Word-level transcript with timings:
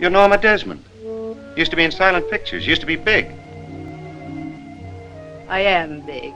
You're 0.00 0.08
Norma 0.08 0.38
Desmond. 0.38 0.80
Used 1.58 1.70
to 1.72 1.76
be 1.76 1.84
in 1.84 1.92
silent 1.92 2.30
pictures. 2.30 2.66
Used 2.66 2.80
to 2.80 2.86
be 2.86 2.96
big. 2.96 3.26
I 5.50 5.60
am 5.60 6.00
big. 6.06 6.32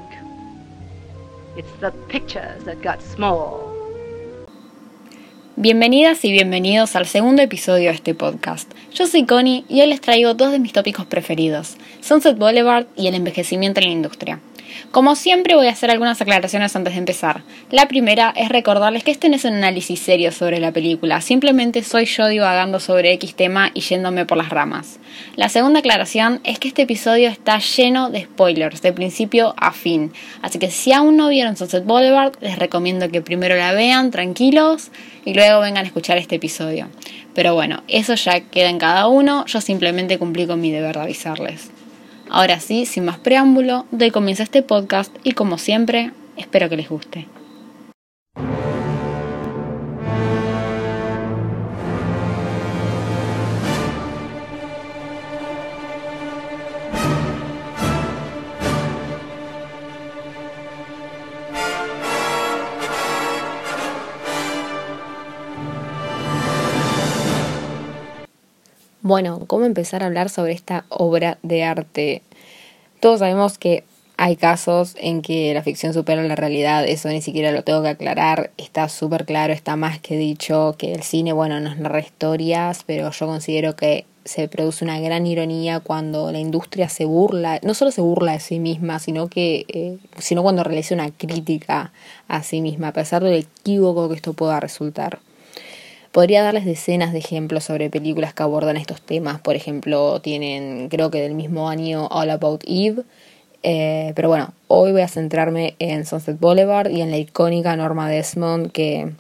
It's 1.57 1.73
the 1.81 1.91
pictures 2.09 2.63
that 2.65 2.83
got 2.83 3.01
small. 3.01 3.73
Bienvenidas 5.57 6.23
y 6.27 6.33
bienvenidos 6.33 6.95
al 6.95 7.07
segundo 7.07 7.41
episodio 7.41 7.89
de 7.89 7.95
este 7.95 8.15
podcast. 8.15 8.71
Yo 8.93 9.07
soy 9.07 9.25
Connie 9.25 9.65
y 9.71 9.81
hoy 9.81 9.87
les 9.87 10.03
traigo 10.03 10.35
dos 10.35 10.53
de 10.53 10.59
mis 10.59 10.75
tópicos 10.75 11.07
preferidos, 11.07 11.79
Sunset 12.03 12.37
Boulevard 12.37 12.85
y 12.97 13.07
el 13.07 13.15
envejecimiento 13.15 13.81
en 13.81 13.87
la 13.87 13.93
industria. 13.93 14.41
Como 14.91 15.17
siempre 15.17 15.55
voy 15.57 15.67
a 15.67 15.73
hacer 15.73 15.91
algunas 15.91 16.21
aclaraciones 16.21 16.75
antes 16.77 16.95
de 16.95 16.99
empezar. 16.99 17.43
La 17.71 17.89
primera 17.89 18.33
es 18.37 18.49
recordarles 18.49 19.05
que 19.05 19.11
este 19.11 19.29
no 19.29 19.37
es 19.37 19.45
un 19.45 19.55
análisis 19.55 20.01
serio 20.01 20.33
sobre 20.33 20.61
la 20.61 20.73
película, 20.73 21.21
simplemente 21.21 21.83
soy 21.83 22.07
yo 22.07 22.29
divagando 22.29 22.81
sobre 22.81 23.13
X 23.15 23.35
tema 23.35 23.71
y 23.75 23.81
yéndome 23.81 24.27
por 24.27 24.39
las 24.39 24.51
ramas. 24.51 24.99
La 25.37 25.49
segunda 25.49 25.81
aclaración 25.81 26.41
es 26.45 26.59
que 26.59 26.69
este 26.69 26.83
episodio 26.83 27.29
está 27.29 27.59
lleno 27.59 28.11
de 28.11 28.23
spoilers, 28.23 28.83
de 28.83 28.93
principio 28.93 29.55
a 29.57 29.73
fin, 29.73 30.13
así 30.43 30.59
que 30.59 30.71
si 30.71 30.93
aún 30.93 31.17
no 31.17 31.29
vieron 31.29 31.57
Sunset 31.57 31.85
Boulevard, 31.85 32.33
les 32.41 32.59
recomiendo 32.59 33.11
que 33.11 33.23
primero 33.23 33.57
la 33.57 33.73
vean 33.73 34.11
tranquilos 34.11 34.91
y 35.25 35.35
luego 35.35 35.61
vengan 35.61 35.85
a 35.85 35.87
escuchar 35.87 36.19
este 36.19 36.37
episodio. 36.37 36.89
Pero 37.35 37.55
bueno, 37.55 37.83
eso 37.89 38.15
ya 38.15 38.41
queda 38.41 38.69
en 38.69 38.79
cada 38.79 39.09
uno, 39.09 39.45
yo 39.47 39.61
simplemente 39.61 40.19
cumplí 40.19 40.47
con 40.47 40.61
mi 40.61 40.71
deber 40.71 40.95
de 40.95 41.03
avisarles. 41.03 41.74
Ahora 42.37 42.59
sí, 42.59 42.85
sin 42.85 43.05
más 43.05 43.19
preámbulo, 43.19 43.87
doy 43.93 44.11
comienzo 44.11 44.43
a 44.43 44.47
este 44.51 44.65
podcast 44.65 45.15
y 45.23 45.35
como 45.35 45.57
siempre, 45.57 46.11
espero 46.37 46.69
que 46.69 46.77
les 46.77 46.89
guste. 46.89 47.29
Bueno, 69.05 69.41
¿cómo 69.47 69.67
empezar 69.67 70.03
a 70.03 70.07
hablar 70.07 70.31
sobre 70.31 70.55
esta 70.55 70.87
obra 70.89 71.37
de 71.43 71.63
arte? 71.63 72.23
Todos 73.01 73.19
sabemos 73.19 73.59
que 73.59 73.85
hay 74.17 74.35
casos 74.35 74.97
en 74.99 75.21
que 75.21 75.53
la 75.53 75.63
ficción 75.63 75.93
supera 75.93 76.23
la 76.23 76.37
realidad, 76.37 76.87
eso 76.87 77.11
ni 77.11 77.21
siquiera 77.21 77.53
lo 77.53 77.63
tengo 77.65 77.83
que 77.83 77.91
aclarar, 77.91 78.51
está 78.57 78.89
súper 78.89 79.27
claro, 79.27 79.53
está 79.53 79.77
más 79.77 79.99
que 79.99 80.17
dicho 80.17 80.77
que 80.79 80.95
el 80.95 81.03
cine, 81.03 81.35
bueno, 81.35 81.61
nos 81.61 81.77
narra 81.77 82.01
historias, 82.01 82.83
pero 82.87 83.11
yo 83.11 83.27
considero 83.27 83.77
que 83.77 84.07
se 84.25 84.49
produce 84.49 84.87
una 84.87 84.99
gran 84.99 85.27
ironía 85.27 85.81
cuando 85.81 86.33
la 86.33 86.39
industria 86.39 86.89
se 86.89 87.05
burla, 87.05 87.61
no 87.63 87.75
solo 87.75 87.91
se 87.91 88.01
burla 88.01 88.33
de 88.33 88.41
sí 88.41 88.59
misma, 88.59 89.01
sino 89.01 89.29
que 89.29 89.67
eh, 89.69 89.99
sino 90.17 90.43
cuando 90.43 90.65
realiza 90.65 90.95
una 90.95 91.11
crítica 91.11 91.93
a 92.27 92.43
sí 92.43 92.63
misma, 92.63 92.89
a 92.89 92.93
pesar 92.95 93.23
del 93.23 93.35
equívoco 93.35 94.09
que 94.09 94.15
esto 94.15 94.33
pueda 94.33 94.61
resultar. 94.61 95.19
Podría 96.15 96.45
darles 96.45 96.65
decenas 96.65 97.13
de 97.13 97.19
ejemplos 97.19 97.65
sobre 97.65 97.91
películas 97.91 98.35
que 98.35 98.45
abordan 98.45 98.77
estos 98.77 99.03
temas. 99.03 99.41
Por 99.41 99.57
ejemplo, 99.57 100.21
tienen, 100.21 100.89
creo 100.89 101.11
que 101.11 101.21
del 101.21 101.35
mismo 101.35 101.69
año, 101.69 102.07
All 102.07 102.31
About 102.31 102.63
Eve. 102.69 103.03
Eh, 103.65 104.13
pero 104.15 104.29
bueno, 104.29 104.55
hoy 104.69 104.93
voy 104.93 105.01
a 105.01 105.09
centrarme 105.09 105.75
en 105.81 106.07
Sunset 106.07 106.39
Boulevard 106.39 106.89
y 106.89 107.01
en 107.01 107.11
la 107.11 107.17
icónica 107.17 107.75
Norma 107.75 108.09
Desmond, 108.09 108.71
que 108.71 109.11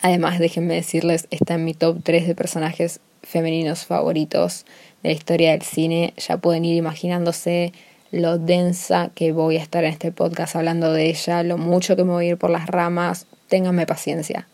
además, 0.00 0.38
déjenme 0.38 0.72
decirles, 0.72 1.26
está 1.30 1.56
en 1.56 1.66
mi 1.66 1.74
top 1.74 1.98
3 2.02 2.26
de 2.26 2.34
personajes 2.34 3.00
femeninos 3.22 3.84
favoritos 3.84 4.64
de 5.02 5.10
la 5.10 5.14
historia 5.14 5.50
del 5.50 5.60
cine. 5.60 6.14
Ya 6.16 6.38
pueden 6.38 6.64
ir 6.64 6.76
imaginándose 6.76 7.74
lo 8.12 8.38
densa 8.38 9.10
que 9.14 9.32
voy 9.32 9.58
a 9.58 9.62
estar 9.62 9.84
en 9.84 9.90
este 9.90 10.10
podcast 10.10 10.56
hablando 10.56 10.90
de 10.90 11.10
ella, 11.10 11.42
lo 11.42 11.58
mucho 11.58 11.96
que 11.96 12.04
me 12.04 12.12
voy 12.12 12.24
a 12.24 12.28
ir 12.30 12.38
por 12.38 12.48
las 12.48 12.66
ramas. 12.66 13.26
Ténganme 13.48 13.84
paciencia. 13.84 14.48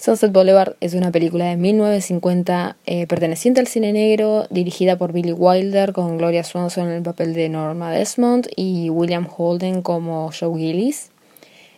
Sunset 0.00 0.32
Boulevard 0.32 0.76
es 0.80 0.94
una 0.94 1.10
película 1.10 1.44
de 1.44 1.58
1950 1.58 2.78
eh, 2.86 3.06
perteneciente 3.06 3.60
al 3.60 3.66
cine 3.66 3.92
negro, 3.92 4.46
dirigida 4.48 4.96
por 4.96 5.12
Billy 5.12 5.32
Wilder 5.34 5.92
con 5.92 6.16
Gloria 6.16 6.42
Swanson 6.42 6.86
en 6.86 6.94
el 6.94 7.02
papel 7.02 7.34
de 7.34 7.50
Norma 7.50 7.92
Desmond 7.92 8.48
y 8.56 8.88
William 8.88 9.28
Holden 9.28 9.82
como 9.82 10.30
Joe 10.32 10.58
Gillis. 10.58 11.10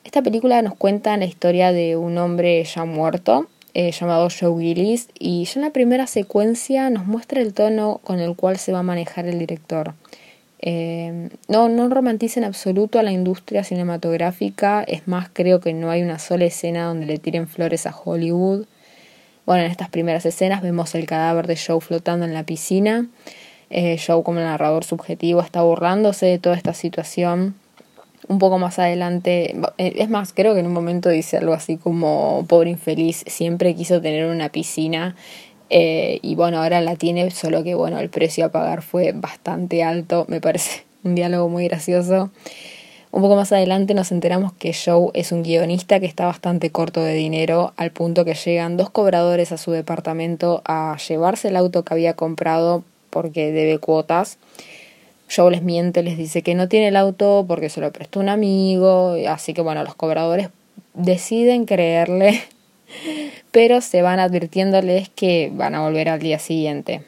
Esta 0.05 0.23
película 0.23 0.63
nos 0.63 0.77
cuenta 0.77 1.17
la 1.17 1.25
historia 1.25 1.73
de 1.73 1.97
un 1.97 2.17
hombre 2.17 2.63
ya 2.63 2.85
muerto 2.85 3.49
eh, 3.75 3.91
llamado 3.91 4.29
Joe 4.31 4.63
Gillis 4.63 5.09
y 5.19 5.45
ya 5.45 5.55
en 5.57 5.63
la 5.63 5.73
primera 5.73 6.07
secuencia 6.07 6.91
nos 6.91 7.07
muestra 7.07 7.41
el 7.41 7.53
tono 7.53 8.01
con 8.05 8.21
el 8.21 8.37
cual 8.37 8.57
se 8.57 8.71
va 8.71 8.79
a 8.79 8.85
manejar 8.85 9.27
el 9.27 9.41
director. 9.41 9.95
Eh, 10.65 11.29
no, 11.49 11.69
no 11.69 11.89
romantiza 11.89 12.39
en 12.39 12.45
absoluto 12.45 13.01
a 13.01 13.03
la 13.03 13.11
industria 13.11 13.65
cinematográfica, 13.65 14.85
es 14.85 15.09
más, 15.09 15.29
creo 15.33 15.61
que 15.61 15.73
no 15.73 15.91
hay 15.91 16.03
una 16.03 16.21
sola 16.21 16.45
escena 16.45 16.85
donde 16.85 17.07
le 17.07 17.19
tiren 17.19 17.49
flores 17.49 17.85
a 17.87 17.95
Hollywood. 17.97 18.67
Bueno, 19.45 19.65
en 19.65 19.71
estas 19.73 19.91
primeras 19.91 20.25
escenas 20.25 20.63
vemos 20.63 20.95
el 20.95 21.05
cadáver 21.05 21.49
de 21.49 21.57
Joe 21.57 21.81
flotando 21.81 22.25
en 22.25 22.33
la 22.33 22.45
piscina. 22.45 23.09
Eh, 23.71 23.99
Joe 24.05 24.23
como 24.23 24.39
narrador 24.39 24.85
subjetivo 24.85 25.41
está 25.41 25.63
burlándose 25.63 26.27
de 26.27 26.39
toda 26.39 26.55
esta 26.55 26.75
situación. 26.75 27.57
Un 28.29 28.39
poco 28.39 28.59
más 28.59 28.79
adelante, 28.79 29.57
eh, 29.79 29.95
es 29.97 30.09
más, 30.09 30.33
creo 30.33 30.55
que 30.55 30.61
en 30.61 30.67
un 30.67 30.73
momento 30.73 31.09
dice 31.09 31.39
algo 31.39 31.55
así 31.55 31.77
como, 31.77 32.47
pobre 32.49 32.71
infeliz, 32.71 33.25
siempre 33.27 33.75
quiso 33.75 34.01
tener 34.01 34.27
una 34.27 34.49
piscina 34.51 35.17
eh, 35.75 36.19
y 36.21 36.35
bueno, 36.35 36.63
ahora 36.63 36.83
la 36.83 36.97
tiene, 36.97 37.31
solo 37.31 37.65
que 37.65 37.75
bueno, 37.75 37.99
el 37.99 38.11
precio 38.11 38.45
a 38.45 38.51
pagar 38.51 38.83
fue 38.83 39.13
bastante 39.13 39.83
alto, 39.83 40.27
me 40.29 40.39
parece 40.39 40.85
un 41.03 41.15
diálogo 41.15 41.49
muy 41.49 41.65
gracioso. 41.65 42.31
Un 43.11 43.23
poco 43.23 43.37
más 43.37 43.53
adelante 43.53 43.95
nos 43.95 44.13
enteramos 44.13 44.53
que 44.53 44.75
Joe 44.75 45.11
es 45.15 45.33
un 45.33 45.43
guionista 45.43 45.99
que 45.99 46.05
está 46.05 46.27
bastante 46.27 46.71
corto 46.71 47.03
de 47.03 47.15
dinero, 47.15 47.73
al 47.77 47.91
punto 47.91 48.27
que 48.27 48.35
llegan 48.35 48.77
dos 48.77 48.91
cobradores 48.91 49.51
a 49.51 49.57
su 49.57 49.71
departamento 49.71 50.61
a 50.67 50.97
llevarse 51.09 51.49
el 51.49 51.57
auto 51.57 51.85
que 51.85 51.95
había 51.95 52.15
comprado 52.15 52.85
porque 53.09 53.51
debe 53.51 53.79
cuotas. 53.79 54.37
Joe 55.35 55.51
les 55.51 55.63
miente, 55.63 56.03
les 56.03 56.19
dice 56.19 56.43
que 56.43 56.55
no 56.55 56.69
tiene 56.69 56.89
el 56.89 56.97
auto 56.97 57.47
porque 57.49 57.71
se 57.71 57.81
lo 57.81 57.91
prestó 57.93 58.21
un 58.21 58.29
amigo, 58.29 59.17
así 59.27 59.55
que 59.55 59.63
bueno, 59.63 59.83
los 59.85 59.95
cobradores 59.95 60.51
deciden 60.93 61.65
creerle 61.65 62.43
pero 63.51 63.81
se 63.81 64.03
van 64.03 64.21
advirtiéndoles 64.21 65.09
que 65.09 65.51
van 65.55 65.75
a 65.75 65.83
volver 65.83 66.09
al 66.09 66.21
día 66.21 66.39
siguiente. 66.39 67.03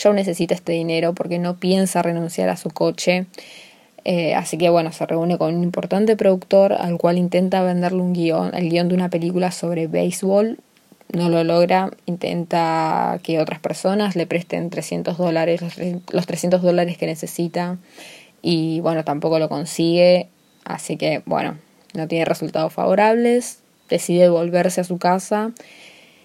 Joe 0.00 0.14
necesita 0.14 0.54
este 0.54 0.72
dinero 0.72 1.14
porque 1.14 1.38
no 1.38 1.56
piensa 1.56 2.02
renunciar 2.02 2.48
a 2.48 2.56
su 2.56 2.70
coche, 2.70 3.26
eh, 4.04 4.34
así 4.34 4.56
que 4.56 4.70
bueno, 4.70 4.92
se 4.92 5.04
reúne 5.04 5.36
con 5.36 5.54
un 5.54 5.62
importante 5.62 6.16
productor 6.16 6.72
al 6.72 6.96
cual 6.96 7.18
intenta 7.18 7.62
venderle 7.62 8.00
un 8.00 8.12
guion, 8.14 8.54
el 8.54 8.70
guion 8.70 8.88
de 8.88 8.94
una 8.94 9.10
película 9.10 9.50
sobre 9.50 9.88
béisbol, 9.88 10.58
no 11.12 11.28
lo 11.28 11.44
logra, 11.44 11.90
intenta 12.06 13.18
que 13.22 13.40
otras 13.40 13.58
personas 13.58 14.16
le 14.16 14.26
presten 14.26 14.70
300 14.70 15.18
dólares, 15.18 15.60
los 16.12 16.26
300 16.26 16.62
dólares 16.62 16.96
que 16.98 17.06
necesita. 17.06 17.78
Y 18.42 18.80
bueno, 18.80 19.04
tampoco 19.04 19.38
lo 19.38 19.48
consigue, 19.48 20.28
así 20.64 20.96
que 20.96 21.22
bueno, 21.26 21.58
no 21.94 22.08
tiene 22.08 22.24
resultados 22.24 22.72
favorables, 22.72 23.58
decide 23.90 24.28
volverse 24.28 24.80
a 24.80 24.84
su 24.84 24.98
casa. 24.98 25.52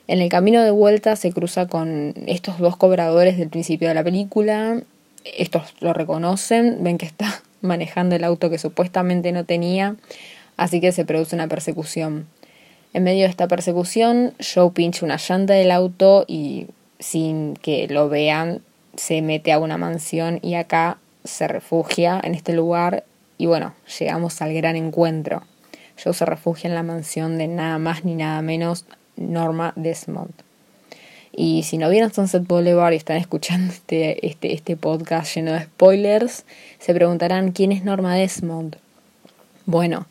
En 0.08 0.22
el 0.22 0.30
camino 0.30 0.64
de 0.64 0.72
vuelta 0.72 1.16
se 1.16 1.32
cruza 1.34 1.68
con 1.68 2.14
estos 2.28 2.60
dos 2.60 2.78
cobradores 2.78 3.38
del 3.38 3.50
principio 3.50 3.88
de 3.88 3.96
la 3.96 4.04
película. 4.04 4.82
Estos 5.24 5.74
lo 5.80 5.94
reconocen, 5.94 6.78
ven 6.82 6.98
que 6.98 7.08
está 7.08 7.42
manejando 7.62 8.16
el 8.16 8.24
auto 8.24 8.50
que 8.50 8.60
supuestamente 8.60 9.32
no 9.32 9.44
tenía, 9.44 9.96
así 10.56 10.80
que 10.80 10.92
se 10.92 11.06
produce 11.06 11.36
una 11.36 11.48
persecución. 11.48 12.28
En 12.94 13.04
medio 13.04 13.24
de 13.24 13.30
esta 13.30 13.48
persecución, 13.48 14.34
Joe 14.40 14.72
pincha 14.72 15.06
una 15.06 15.18
llanta 15.18 15.54
del 15.54 15.72
auto 15.72 16.24
y 16.28 16.68
sin 17.00 17.56
que 17.56 17.88
lo 17.90 18.08
vean 18.08 18.62
se 18.96 19.22
mete 19.22 19.52
a 19.52 19.60
una 19.60 19.78
mansión 19.78 20.40
y 20.42 20.54
acá 20.54 20.98
se 21.26 21.48
refugia 21.48 22.22
en 22.24 22.36
este 22.36 22.54
lugar 22.54 23.04
y 23.38 23.48
bueno, 23.48 23.74
llegamos 24.00 24.42
al 24.42 24.54
gran 24.54 24.76
encuentro. 24.76 25.44
Joe 26.02 26.14
se 26.14 26.26
refugia 26.26 26.68
en 26.68 26.76
la 26.76 26.84
mansión 26.84 27.38
de 27.38 27.48
nada 27.48 27.78
más 27.78 28.06
ni 28.06 28.16
nada 28.16 28.42
menos 28.42 28.86
Norma 29.16 29.74
Desmond. 29.76 30.34
Y 31.32 31.64
si 31.64 31.78
no 31.78 31.90
vieron 31.90 32.14
Sunset 32.14 32.48
Boulevard 32.48 32.94
y 32.94 32.98
están 32.98 33.18
escuchando 33.18 33.74
este, 33.74 34.26
este, 34.26 34.54
este 34.54 34.78
podcast 34.78 35.36
lleno 35.36 35.52
de 35.52 35.64
spoilers, 35.64 36.46
se 36.80 36.94
preguntarán 36.94 37.52
quién 37.52 37.72
es 37.72 37.84
Norma 37.84 38.16
Desmond. 38.16 38.78
Bueno, 39.66 40.08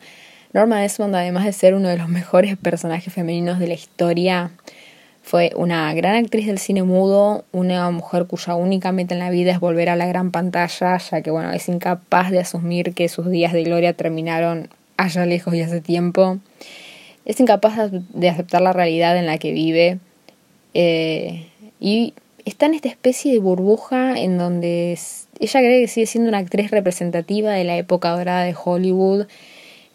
Norma 0.53 0.81
Desmond, 0.81 1.15
además 1.15 1.45
de 1.45 1.53
ser 1.53 1.73
uno 1.73 1.89
de 1.89 1.97
los 1.97 2.09
mejores 2.09 2.57
personajes 2.57 3.11
femeninos 3.11 3.57
de 3.59 3.67
la 3.67 3.73
historia, 3.73 4.51
fue 5.23 5.51
una 5.55 5.91
gran 5.95 6.15
actriz 6.15 6.45
del 6.45 6.59
cine 6.59 6.83
mudo, 6.83 7.45
una 7.51 7.89
mujer 7.89 8.27
cuya 8.27 8.53
única 8.53 8.91
meta 8.91 9.15
en 9.15 9.19
la 9.19 9.31
vida 9.31 9.51
es 9.51 9.59
volver 9.59 9.89
a 9.89 9.95
la 9.95 10.05
gran 10.05 10.29
pantalla, 10.29 10.97
ya 10.97 11.21
que 11.23 11.31
bueno, 11.31 11.51
es 11.51 11.67
incapaz 11.67 12.29
de 12.29 12.39
asumir 12.39 12.93
que 12.93 13.09
sus 13.09 13.27
días 13.31 13.51
de 13.51 13.63
gloria 13.63 13.93
terminaron 13.93 14.69
allá 14.97 15.25
lejos 15.25 15.53
y 15.53 15.61
hace 15.61 15.81
tiempo. 15.81 16.39
Es 17.25 17.39
incapaz 17.39 17.91
de 17.91 18.29
aceptar 18.29 18.61
la 18.61 18.73
realidad 18.73 19.17
en 19.17 19.25
la 19.25 19.37
que 19.37 19.51
vive. 19.51 19.99
Eh, 20.73 21.47
Y 21.79 22.13
está 22.45 22.67
en 22.67 22.75
esta 22.75 22.87
especie 22.87 23.33
de 23.33 23.39
burbuja 23.39 24.17
en 24.17 24.37
donde 24.37 24.97
ella 25.39 25.59
cree 25.59 25.81
que 25.81 25.87
sigue 25.87 26.05
siendo 26.05 26.29
una 26.29 26.37
actriz 26.37 26.71
representativa 26.71 27.51
de 27.51 27.63
la 27.63 27.77
época 27.77 28.11
dorada 28.11 28.43
de 28.43 28.55
Hollywood. 28.55 29.27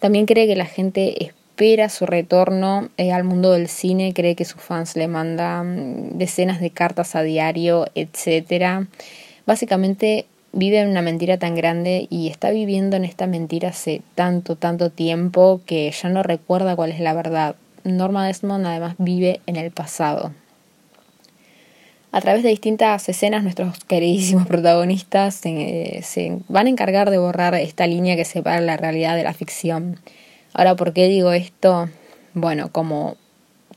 También 0.01 0.27
cree 0.27 0.47
que 0.47 0.57
la 0.57 0.67
gente 0.67 1.25
espera 1.25 1.89
su 1.89 2.07
retorno 2.07 2.89
eh, 2.97 3.13
al 3.13 3.25
mundo 3.25 3.53
del 3.53 3.69
cine, 3.69 4.15
cree 4.15 4.35
que 4.35 4.45
sus 4.45 4.61
fans 4.61 4.97
le 4.97 5.09
mandan 5.09 6.19
decenas 6.19 6.61
de 6.61 6.71
cartas 6.71 7.15
a 7.15 7.23
diario, 7.23 7.87
etc. 7.95 8.87
Básicamente 9.47 10.27
vive 10.53 10.81
en 10.81 10.89
una 10.89 11.03
mentira 11.03 11.39
tan 11.39 11.55
grande 11.55 12.07
y 12.11 12.29
está 12.29 12.51
viviendo 12.51 12.97
en 12.97 13.05
esta 13.05 13.27
mentira 13.27 13.71
hace 13.71 14.03
tanto, 14.15 14.57
tanto 14.57 14.91
tiempo 14.91 15.61
que 15.67 15.91
ya 15.91 16.09
no 16.09 16.23
recuerda 16.23 16.77
cuál 16.77 16.91
es 16.91 17.01
la 17.01 17.15
verdad. 17.15 17.57
Norma 17.85 18.27
Desmond 18.27 18.67
además 18.67 18.95
vive 18.99 19.41
en 19.47 19.57
el 19.57 19.71
pasado. 19.71 20.33
A 22.13 22.21
través 22.21 22.43
de 22.43 22.49
distintas 22.49 23.09
escenas, 23.09 23.45
nuestros 23.45 23.85
queridísimos 23.85 24.47
protagonistas 24.49 25.35
se, 25.35 26.39
van 26.49 26.67
a 26.67 26.71
encargar 26.71 27.11
de 27.11 27.19
borrar 27.19 27.55
esta 27.55 27.87
línea 27.87 28.17
que 28.17 28.25
separa 28.25 28.61
la 28.61 28.77
realidad 28.77 29.17
de 29.17 29.23
la 29.23 29.33
ficción. 29.33 30.01
Ahora, 30.53 30.75
¿por 30.75 30.93
qué 30.93 31.07
digo 31.07 31.33
esto? 31.33 31.89
Bueno, 32.35 32.73
como 32.73 33.17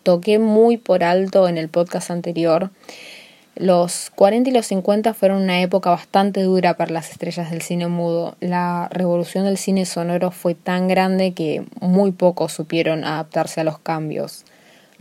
toqué 0.01 0.39
muy 0.39 0.77
por 0.77 1.03
alto 1.03 1.47
en 1.47 1.57
el 1.57 1.69
podcast 1.69 2.09
anterior, 2.09 2.71
los 3.55 4.11
40 4.15 4.49
y 4.49 4.53
los 4.53 4.65
50 4.67 5.13
fueron 5.13 5.43
una 5.43 5.61
época 5.61 5.89
bastante 5.91 6.41
dura 6.41 6.75
para 6.75 6.91
las 6.91 7.11
estrellas 7.11 7.51
del 7.51 7.61
cine 7.61 7.87
mudo. 7.87 8.35
La 8.39 8.89
revolución 8.91 9.45
del 9.45 9.57
cine 9.57 9.85
sonoro 9.85 10.31
fue 10.31 10.55
tan 10.55 10.87
grande 10.87 11.33
que 11.33 11.65
muy 11.79 12.11
pocos 12.11 12.51
supieron 12.53 13.03
adaptarse 13.03 13.61
a 13.61 13.63
los 13.63 13.79
cambios 13.79 14.45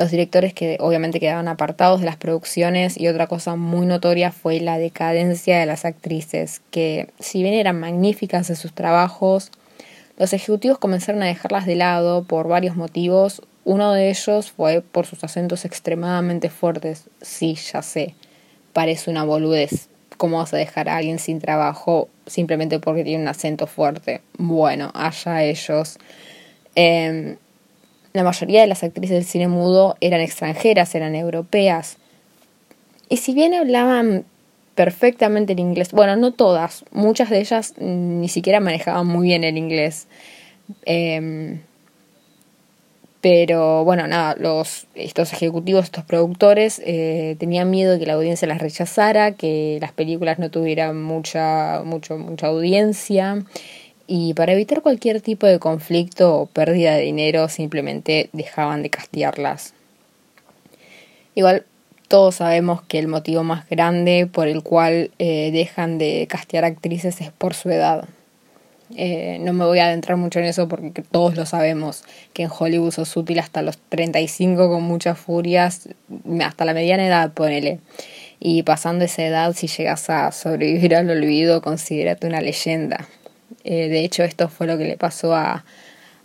los 0.02 0.10
directores 0.10 0.54
que 0.54 0.78
obviamente 0.80 1.20
quedaban 1.20 1.48
apartados 1.48 2.00
de 2.00 2.06
las 2.06 2.16
producciones 2.16 2.98
y 2.98 3.08
otra 3.08 3.26
cosa 3.26 3.56
muy 3.56 3.86
notoria 3.86 4.32
fue 4.32 4.60
la 4.60 4.78
decadencia 4.78 5.58
de 5.58 5.66
las 5.66 5.84
actrices, 5.84 6.60
que 6.70 7.08
si 7.18 7.42
bien 7.42 7.54
eran 7.54 7.78
magníficas 7.78 8.48
en 8.50 8.56
sus 8.56 8.72
trabajos, 8.72 9.50
los 10.18 10.32
ejecutivos 10.32 10.78
comenzaron 10.78 11.22
a 11.22 11.26
dejarlas 11.26 11.66
de 11.66 11.76
lado 11.76 12.24
por 12.24 12.48
varios 12.48 12.76
motivos. 12.76 13.42
Uno 13.64 13.92
de 13.92 14.10
ellos 14.10 14.50
fue 14.50 14.82
por 14.82 15.06
sus 15.06 15.24
acentos 15.24 15.64
extremadamente 15.64 16.50
fuertes. 16.50 17.08
Sí, 17.20 17.54
ya 17.54 17.82
sé, 17.82 18.14
parece 18.72 19.10
una 19.10 19.24
boludez. 19.24 19.88
¿Cómo 20.16 20.38
vas 20.38 20.54
a 20.54 20.56
dejar 20.56 20.88
a 20.88 20.96
alguien 20.96 21.18
sin 21.18 21.40
trabajo 21.40 22.08
simplemente 22.26 22.78
porque 22.78 23.04
tiene 23.04 23.22
un 23.22 23.28
acento 23.28 23.66
fuerte? 23.66 24.20
Bueno, 24.38 24.90
allá 24.94 25.42
ellos. 25.42 25.98
Eh, 26.74 27.36
la 28.12 28.24
mayoría 28.24 28.60
de 28.60 28.66
las 28.66 28.82
actrices 28.82 29.16
del 29.16 29.24
cine 29.24 29.48
mudo 29.48 29.96
eran 30.00 30.20
extranjeras, 30.20 30.94
eran 30.94 31.14
europeas. 31.14 31.96
Y 33.08 33.18
si 33.18 33.32
bien 33.32 33.54
hablaban 33.54 34.24
perfectamente 34.74 35.54
el 35.54 35.60
inglés, 35.60 35.92
bueno, 35.92 36.16
no 36.16 36.32
todas, 36.32 36.84
muchas 36.92 37.30
de 37.30 37.40
ellas 37.40 37.74
ni 37.78 38.28
siquiera 38.28 38.60
manejaban 38.60 39.06
muy 39.06 39.28
bien 39.28 39.44
el 39.44 39.56
inglés. 39.56 40.06
Em, 40.84 41.60
pero 43.22 43.84
bueno, 43.84 44.08
nada, 44.08 44.34
los, 44.36 44.88
estos 44.96 45.32
ejecutivos, 45.32 45.84
estos 45.84 46.02
productores 46.04 46.82
eh, 46.84 47.36
tenían 47.38 47.70
miedo 47.70 47.92
de 47.92 48.00
que 48.00 48.06
la 48.06 48.14
audiencia 48.14 48.48
las 48.48 48.60
rechazara, 48.60 49.32
que 49.32 49.78
las 49.80 49.92
películas 49.92 50.40
no 50.40 50.50
tuvieran 50.50 51.00
mucha, 51.00 51.82
mucho, 51.84 52.18
mucha 52.18 52.48
audiencia 52.48 53.44
y 54.08 54.34
para 54.34 54.54
evitar 54.54 54.82
cualquier 54.82 55.20
tipo 55.20 55.46
de 55.46 55.60
conflicto 55.60 56.36
o 56.36 56.46
pérdida 56.46 56.96
de 56.96 57.02
dinero 57.02 57.48
simplemente 57.48 58.28
dejaban 58.32 58.82
de 58.82 58.90
castigarlas. 58.90 59.72
Igual 61.36 61.64
todos 62.08 62.34
sabemos 62.34 62.82
que 62.82 62.98
el 62.98 63.06
motivo 63.06 63.44
más 63.44 63.68
grande 63.68 64.28
por 64.30 64.48
el 64.48 64.64
cual 64.64 65.12
eh, 65.20 65.50
dejan 65.52 65.96
de 65.96 66.26
castear 66.28 66.64
actrices 66.64 67.20
es 67.20 67.30
por 67.30 67.54
su 67.54 67.70
edad. 67.70 68.08
Eh, 68.96 69.38
no 69.40 69.52
me 69.52 69.64
voy 69.64 69.78
a 69.78 69.86
adentrar 69.86 70.16
mucho 70.16 70.38
en 70.38 70.46
eso 70.46 70.68
porque 70.68 71.02
todos 71.02 71.36
lo 71.36 71.46
sabemos, 71.46 72.04
que 72.32 72.44
en 72.44 72.50
Hollywood 72.56 72.92
sos 72.92 73.16
útil 73.16 73.38
hasta 73.38 73.62
los 73.62 73.78
35 73.88 74.68
con 74.68 74.82
muchas 74.82 75.18
furias, 75.18 75.88
hasta 76.42 76.64
la 76.64 76.74
mediana 76.74 77.06
edad, 77.06 77.32
ponele. 77.32 77.80
Y 78.38 78.64
pasando 78.64 79.04
esa 79.04 79.24
edad, 79.24 79.54
si 79.54 79.68
llegas 79.68 80.10
a 80.10 80.32
sobrevivir 80.32 80.94
al 80.96 81.08
olvido, 81.08 81.62
considérate 81.62 82.26
una 82.26 82.40
leyenda. 82.40 83.06
Eh, 83.64 83.88
de 83.88 84.04
hecho, 84.04 84.24
esto 84.24 84.48
fue 84.48 84.66
lo 84.66 84.76
que 84.76 84.84
le 84.84 84.96
pasó 84.96 85.34
a, 85.34 85.64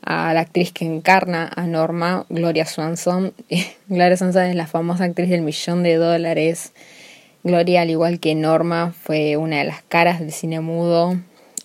a 0.02 0.34
la 0.34 0.40
actriz 0.40 0.72
que 0.72 0.86
encarna 0.86 1.52
a 1.56 1.68
Norma, 1.68 2.26
Gloria 2.30 2.66
Swanson. 2.66 3.34
Gloria 3.88 4.18
Swanson 4.18 4.44
es 4.46 4.56
la 4.56 4.68
famosa 4.68 5.04
actriz 5.04 5.30
del 5.30 5.42
millón 5.42 5.84
de 5.84 5.96
dólares. 5.96 6.72
Gloria, 7.44 7.82
al 7.82 7.90
igual 7.90 8.20
que 8.20 8.34
Norma, 8.36 8.94
fue 9.00 9.38
una 9.38 9.60
de 9.60 9.66
las 9.66 9.84
caras 9.84 10.20
del 10.20 10.32
cine 10.32 10.60
mudo, 10.60 11.16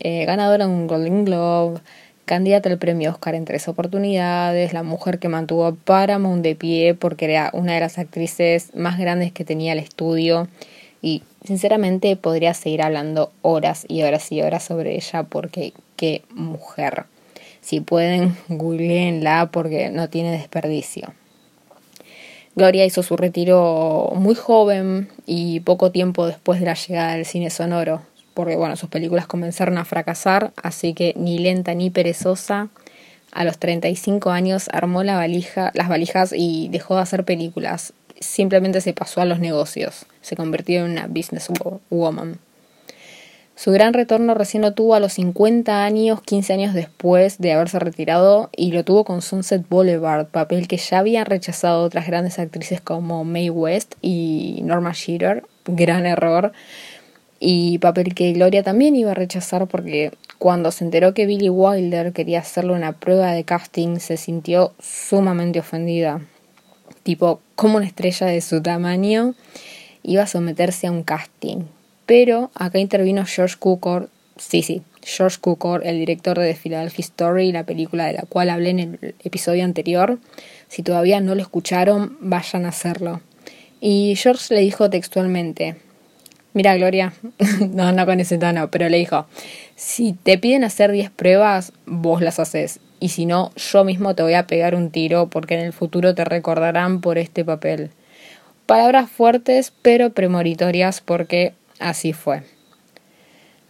eh, 0.05 0.25
ganadora 0.25 0.67
de 0.67 0.73
un 0.73 0.87
Golden 0.87 1.25
Globe, 1.25 1.81
candidata 2.25 2.69
al 2.69 2.79
premio 2.79 3.11
Oscar 3.11 3.35
en 3.35 3.45
tres 3.45 3.69
oportunidades, 3.69 4.73
la 4.73 4.83
mujer 4.83 5.19
que 5.19 5.29
mantuvo 5.29 5.67
a 5.67 5.75
Paramount 5.75 6.43
de 6.43 6.55
pie 6.55 6.95
porque 6.95 7.27
era 7.27 7.51
una 7.53 7.75
de 7.75 7.81
las 7.81 7.99
actrices 7.99 8.75
más 8.75 8.99
grandes 8.99 9.33
que 9.33 9.45
tenía 9.45 9.73
el 9.73 9.79
estudio 9.79 10.49
y 11.01 11.23
sinceramente 11.45 12.17
podría 12.17 12.55
seguir 12.55 12.83
hablando 12.83 13.33
horas 13.43 13.85
y 13.89 14.03
horas 14.03 14.31
y 14.33 14.43
horas 14.43 14.65
sobre 14.65 14.95
ella 14.95 15.25
porque 15.25 15.73
qué 15.97 16.23
mujer. 16.31 17.05
Si 17.61 17.81
pueden, 17.81 18.37
googleenla 18.49 19.51
porque 19.53 19.91
no 19.91 20.09
tiene 20.09 20.33
desperdicio. 20.33 21.15
Gloria 22.55 22.85
hizo 22.85 23.03
su 23.03 23.17
retiro 23.17 24.13
muy 24.15 24.35
joven 24.35 25.09
y 25.27 25.61
poco 25.61 25.91
tiempo 25.91 26.27
después 26.27 26.61
de 26.61 26.67
la 26.67 26.75
llegada 26.75 27.15
del 27.15 27.25
cine 27.25 27.49
sonoro, 27.49 28.03
porque 28.35 28.57
bueno, 28.57 28.77
sus 28.77 28.89
películas 28.89 29.27
comenzaron 29.27 29.79
a 29.79 29.85
fracasar, 29.85 30.53
así 30.63 30.95
que 30.95 31.15
ni 31.17 31.39
lenta 31.39 31.75
ni 31.75 31.91
perezosa, 31.91 32.69
a 33.33 33.45
los 33.45 33.59
35 33.59 34.31
años 34.31 34.69
armó 34.73 35.03
la 35.03 35.17
valija, 35.17 35.71
las 35.75 35.89
valijas 35.89 36.33
y 36.37 36.69
dejó 36.69 36.97
de 36.97 37.03
hacer 37.03 37.25
películas. 37.25 37.95
Simplemente 38.21 38.81
se 38.81 38.93
pasó 38.93 39.21
a 39.21 39.25
los 39.25 39.41
negocios, 39.41 40.07
se 40.21 40.37
convirtió 40.37 40.85
en 40.85 40.93
una 40.93 41.07
businesswoman. 41.07 42.39
Su 43.55 43.71
gran 43.71 43.95
retorno 43.95 44.35
recién 44.35 44.63
lo 44.63 44.73
tuvo 44.73 44.95
a 44.95 45.01
los 45.01 45.13
50 45.13 45.85
años, 45.85 46.23
15 46.23 46.53
años 46.53 46.75
después 46.75 47.39
de 47.39 47.53
haberse 47.53 47.79
retirado, 47.79 48.51
y 48.57 48.73
lo 48.73 48.83
tuvo 48.83 49.05
con 49.05 49.23
Sunset 49.23 49.69
Boulevard, 49.69 50.27
papel 50.27 50.69
que 50.69 50.79
ya 50.79 50.99
habían 50.99 51.27
rechazado 51.27 51.85
otras 51.85 52.07
grandes 52.07 52.39
actrices 52.39 52.81
como 52.81 53.25
Mae 53.25 53.51
West 53.51 53.95
y 54.01 54.61
Norma 54.65 54.93
Shearer, 54.95 55.45
gran 55.67 56.07
error, 56.07 56.53
y 57.45 57.79
papel 57.79 58.15
que 58.15 58.33
Gloria 58.33 58.63
también 58.63 58.95
iba 58.95 59.11
a 59.11 59.15
rechazar 59.15 59.67
porque 59.67 60.13
cuando 60.39 60.71
se 60.71 60.85
enteró 60.85 61.13
que 61.13 61.27
Billy 61.27 61.49
Wilder 61.49 62.13
quería 62.13 62.39
hacerle 62.39 62.73
una 62.73 62.93
prueba 62.93 63.33
de 63.33 63.43
casting 63.43 63.99
se 63.99 64.17
sintió 64.17 64.73
sumamente 64.79 65.59
ofendida 65.59 66.21
tipo 67.03 67.41
como 67.57 67.79
una 67.79 67.87
estrella 67.87 68.29
de 68.29 68.41
su 68.41 68.63
tamaño 68.63 69.35
iba 70.05 70.23
a 70.23 70.27
someterse 70.27 70.87
a 70.87 70.93
un 70.93 71.03
casting. 71.03 71.65
Pero 72.07 72.51
acá 72.55 72.79
intervino 72.79 73.25
George 73.27 73.57
Cukor, 73.59 74.09
sí, 74.37 74.63
sí, 74.63 74.83
George 75.03 75.39
Cukor, 75.41 75.87
el 75.87 75.99
director 75.99 76.39
de 76.39 76.53
The 76.53 76.61
Philadelphia 76.61 77.05
Story, 77.05 77.53
la 77.53 77.65
película 77.65 78.07
de 78.07 78.15
la 78.15 78.23
cual 78.23 78.51
hablé 78.51 78.71
en 78.71 78.81
el 78.81 79.15
episodio 79.25 79.65
anterior. 79.65 80.19
Si 80.69 80.83
todavía 80.83 81.21
no 81.21 81.35
lo 81.35 81.43
escucharon, 81.43 82.17
vayan 82.21 82.67
a 82.67 82.71
hacerlo. 82.71 83.21
Y 83.81 84.15
George 84.17 84.55
le 84.55 84.61
dijo 84.61 84.91
textualmente, 84.91 85.77
mira 86.55 86.77
Gloria, 86.77 87.13
no, 87.71 87.93
no 87.93 88.07
con 88.07 88.21
ese 88.21 88.39
tono, 88.39 88.71
pero 88.71 88.89
le 88.89 88.99
dijo, 88.99 89.27
si 89.77 90.13
te 90.13 90.39
piden 90.39 90.65
hacer 90.65 90.93
10 90.93 91.11
pruebas, 91.11 91.73
vos 91.87 92.21
las 92.21 92.39
haces 92.39 92.81
y 93.03 93.09
si 93.09 93.27
no, 93.27 93.51
yo 93.57 93.83
mismo 93.83 94.15
te 94.15 94.23
voy 94.23 94.35
a 94.35 94.47
pegar 94.47 94.77
un 94.77 94.91
tiro 94.91 95.27
porque 95.27 95.55
en 95.55 95.61
el 95.61 95.73
futuro 95.73 96.15
te 96.15 96.25
recordarán 96.25 97.01
por 97.01 97.19
este 97.19 97.45
papel. 97.45 97.91
Palabras 98.67 99.11
fuertes 99.11 99.73
pero 99.83 100.11
premonitorias 100.11 101.01
porque 101.01 101.53
así 101.81 102.13
fue. 102.13 102.45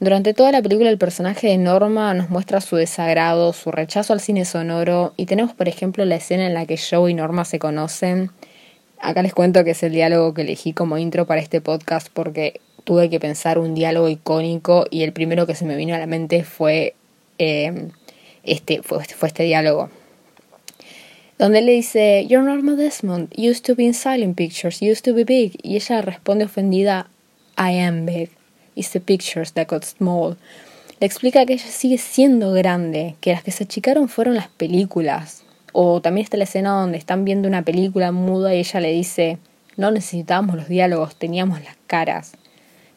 Durante 0.01 0.35
toda 0.35 0.53
la 0.53 0.61
película 0.61 0.91
el 0.91 0.99
personaje 0.99 1.47
de 1.47 1.57
Norma 1.57 2.13
nos 2.13 2.29
muestra 2.29 2.61
su 2.61 2.77
desagrado, 2.77 3.55
su 3.55 3.71
rechazo 3.71 4.13
al 4.13 4.21
cine 4.21 4.45
sonoro 4.45 5.15
y 5.17 5.25
tenemos 5.25 5.55
por 5.55 5.67
ejemplo 5.67 6.05
la 6.05 6.17
escena 6.17 6.47
en 6.47 6.53
la 6.53 6.67
que 6.67 6.77
Joe 6.77 7.11
y 7.11 7.15
Norma 7.15 7.47
se 7.47 7.59
conocen. 7.59 8.31
Acá 9.01 9.23
les 9.23 9.33
cuento 9.33 9.65
que 9.65 9.71
es 9.71 9.83
el 9.83 9.93
diálogo 9.93 10.35
que 10.35 10.43
elegí 10.43 10.75
como 10.75 10.99
intro 10.99 11.25
para 11.27 11.41
este 11.41 11.63
podcast 11.63 12.09
porque 12.13 12.61
tuve 12.85 13.11
que 13.11 13.21
pensar 13.21 13.59
un 13.59 13.75
diálogo 13.75 14.09
icónico 14.09 14.87
y 14.91 15.03
el 15.03 15.13
primero 15.13 15.47
que 15.47 15.55
se 15.55 15.65
me 15.65 15.77
vino 15.77 15.95
a 15.95 15.99
la 15.99 16.07
mente 16.07 16.45
fue 16.45 16.95
eh, 17.39 17.89
este, 18.45 18.83
fue, 18.83 19.05
fue 19.05 19.29
este 19.29 19.45
diálogo. 19.45 19.91
Donde 21.39 21.61
le 21.61 21.73
dice, 21.73 22.27
You're 22.29 22.45
Norma 22.45 22.77
Desmond, 22.77 23.33
used 23.37 23.65
to 23.65 23.75
be 23.75 23.85
in 23.85 23.95
silent 23.95 24.37
pictures, 24.37 24.81
used 24.81 25.05
to 25.05 25.15
be 25.15 25.25
big. 25.25 25.59
Y 25.63 25.77
ella 25.77 26.03
responde 26.03 26.45
ofendida, 26.45 27.09
I 27.59 27.79
am 27.81 28.07
big. 28.07 28.31
It's 28.77 28.91
the 28.91 29.01
pictures 29.01 29.53
that 29.55 29.67
got 29.67 29.85
small. 29.85 30.37
Le 31.01 31.07
explica 31.07 31.45
que 31.45 31.55
ella 31.55 31.67
sigue 31.67 31.99
siendo 31.99 32.53
grande, 32.53 33.17
que 33.21 33.33
las 33.33 33.43
que 33.43 33.51
se 33.51 33.65
achicaron 33.65 34.09
fueron 34.09 34.35
las 34.35 34.49
películas. 34.49 35.43
O 35.73 36.01
también 36.01 36.25
está 36.25 36.37
la 36.37 36.45
escena 36.45 36.71
donde 36.71 36.99
están 36.99 37.25
viendo 37.25 37.49
una 37.49 37.63
película 37.63 38.13
muda 38.13 38.55
y 38.55 38.59
ella 38.59 38.81
le 38.81 38.93
dice, 38.93 39.39
no 39.77 39.91
necesitábamos 39.91 40.55
los 40.55 40.69
diálogos, 40.69 41.17
teníamos 41.17 41.61
las 41.65 41.77
caras. 41.87 42.35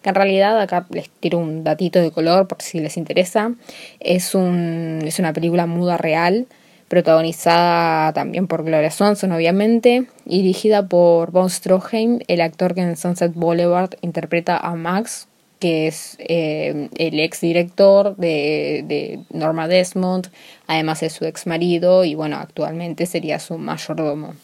En 0.06 0.16
realidad, 0.16 0.60
acá 0.62 0.86
les 0.92 1.10
tiro 1.10 1.40
un 1.40 1.64
datito 1.64 2.00
de 2.00 2.12
color 2.12 2.48
por 2.48 2.62
si 2.62 2.80
les 2.80 2.96
interesa. 2.98 3.54
Es, 4.00 4.36
un, 4.36 5.02
es 5.04 5.20
una 5.20 5.34
película 5.34 5.66
muda 5.66 5.98
real, 5.98 6.48
protagonizada 6.88 8.14
también 8.14 8.48
por 8.48 8.64
Gloria 8.64 8.92
Swanson, 8.92 9.32
obviamente, 9.32 10.06
y 10.26 10.44
dirigida 10.44 10.88
por 10.88 11.32
Von 11.32 11.50
Stroheim, 11.50 12.20
el 12.28 12.42
actor 12.42 12.76
que 12.76 12.82
en 12.82 12.96
Sunset 12.98 13.34
Boulevard 13.34 13.96
interpreta 14.02 14.58
a 14.58 14.76
Max, 14.76 15.28
que 15.60 15.88
es 15.88 16.18
eh, 16.20 16.90
el 16.98 17.20
ex 17.20 17.42
director 17.42 18.16
de, 18.18 18.84
de, 18.88 19.20
Norma 19.32 19.68
Desmond, 19.68 20.28
además 20.68 21.02
es 21.02 21.14
su 21.14 21.26
ex 21.26 21.48
marido 21.48 22.04
y 22.04 22.14
bueno, 22.14 22.38
actualmente 22.38 23.06
sería 23.06 23.40
su 23.40 23.58
mayordomo. 23.58 24.36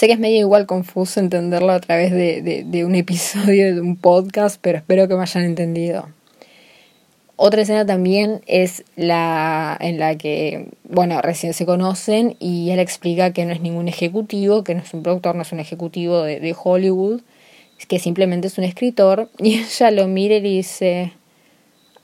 Sé 0.00 0.06
que 0.06 0.14
es 0.14 0.18
medio 0.18 0.38
igual 0.38 0.64
confuso 0.64 1.20
entenderlo 1.20 1.72
a 1.72 1.78
través 1.78 2.10
de, 2.10 2.64
de, 2.64 2.84
un 2.86 2.94
episodio 2.94 3.74
de 3.74 3.82
un 3.82 3.96
podcast, 3.96 4.58
pero 4.58 4.78
espero 4.78 5.06
que 5.08 5.14
me 5.14 5.20
hayan 5.20 5.44
entendido. 5.44 6.08
Otra 7.36 7.60
escena 7.60 7.84
también 7.84 8.40
es 8.46 8.82
la 8.96 9.76
en 9.78 9.98
la 9.98 10.16
que, 10.16 10.68
bueno, 10.84 11.20
recién 11.20 11.52
se 11.52 11.66
conocen 11.66 12.34
y 12.38 12.70
él 12.70 12.78
explica 12.78 13.34
que 13.34 13.44
no 13.44 13.52
es 13.52 13.60
ningún 13.60 13.88
ejecutivo, 13.88 14.64
que 14.64 14.74
no 14.74 14.80
es 14.80 14.94
un 14.94 15.02
productor, 15.02 15.34
no 15.34 15.42
es 15.42 15.52
un 15.52 15.60
ejecutivo 15.60 16.22
de, 16.22 16.40
de 16.40 16.56
Hollywood, 16.58 17.20
que 17.86 17.98
simplemente 17.98 18.46
es 18.46 18.56
un 18.56 18.64
escritor, 18.64 19.28
y 19.38 19.58
ella 19.58 19.90
lo 19.90 20.08
mira 20.08 20.36
y 20.36 20.40
dice, 20.40 21.12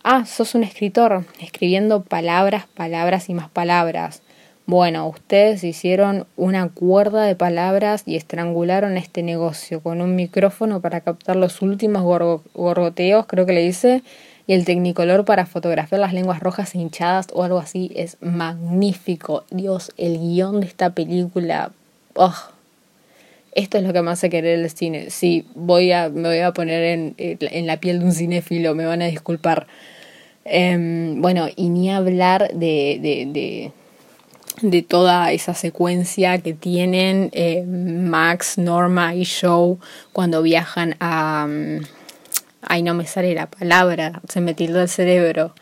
ah, 0.03 0.27
sos 0.27 0.55
un 0.55 0.65
escritor, 0.65 1.25
escribiendo 1.41 2.03
palabras, 2.03 2.67
palabras 2.67 3.31
y 3.31 3.33
más 3.33 3.49
palabras. 3.49 4.21
Bueno, 4.67 5.07
ustedes 5.07 5.63
hicieron 5.63 6.27
una 6.37 6.69
cuerda 6.69 7.23
de 7.23 7.37
palabras 7.37 8.03
y 8.05 8.17
estrangularon 8.17 8.97
este 8.97 9.23
negocio 9.23 9.81
con 9.81 10.01
un 10.01 10.17
micrófono 10.17 10.81
para 10.81 11.03
captar 11.03 11.37
los 11.37 11.63
últimos 11.63 12.03
gorgoteos, 12.53 13.27
creo 13.27 13.47
que 13.47 13.53
le 13.53 13.63
dice, 13.63 14.03
y 14.49 14.55
el 14.55 14.65
tecnicolor 14.65 15.25
para 15.25 15.47
fotografiar 15.47 16.01
las 16.01 16.13
lenguas 16.13 16.41
rojas 16.41 16.75
hinchadas 16.75 17.29
o 17.33 17.45
algo 17.45 17.59
así 17.59 17.93
es 17.95 18.17
magnífico. 18.21 19.45
Dios, 19.51 19.93
el 19.97 20.19
guion 20.19 20.61
de 20.61 20.67
esta 20.67 20.91
película, 20.91 21.71
oh, 22.15 22.35
esto 23.55 23.79
es 23.79 23.85
lo 23.85 23.93
que 23.93 24.03
me 24.03 24.11
hace 24.11 24.31
querer 24.31 24.59
el 24.59 24.71
cine. 24.71 25.11
Sí, 25.11 25.47
voy 25.55 25.93
a, 25.93 26.09
me 26.09 26.29
voy 26.29 26.41
a 26.41 26.53
poner 26.53 26.83
en, 26.83 27.15
en 27.19 27.67
la 27.69 27.77
piel 27.79 28.01
de 28.01 28.05
un 28.07 28.13
cinéfilo, 28.13 28.75
me 28.75 28.85
van 28.85 29.01
a 29.03 29.07
disculpar. 29.07 29.69
Eh, 30.45 31.15
bueno, 31.17 31.47
y 31.55 31.69
ni 31.69 31.91
hablar 31.91 32.53
de, 32.53 32.99
de, 33.01 33.27
de, 33.33 33.73
de, 34.63 34.83
toda 34.83 35.33
esa 35.33 35.55
secuencia 35.55 36.39
que 36.39 36.55
tienen 36.55 37.31
eh, 37.33 37.65
Max, 37.65 38.59
Norma 38.59 39.15
y 39.15 39.25
Joe 39.27 39.77
cuando 40.13 40.43
viajan 40.43 40.97
a... 41.01 41.47
Um, 41.49 41.81
ay, 42.63 42.83
no 42.83 42.95
me 42.95 43.07
sale 43.07 43.35
la 43.35 43.47
palabra, 43.47 44.21
se 44.29 44.41
me 44.41 44.55
tildó 44.55 44.83
el 44.83 44.89
cerebro 44.89 45.55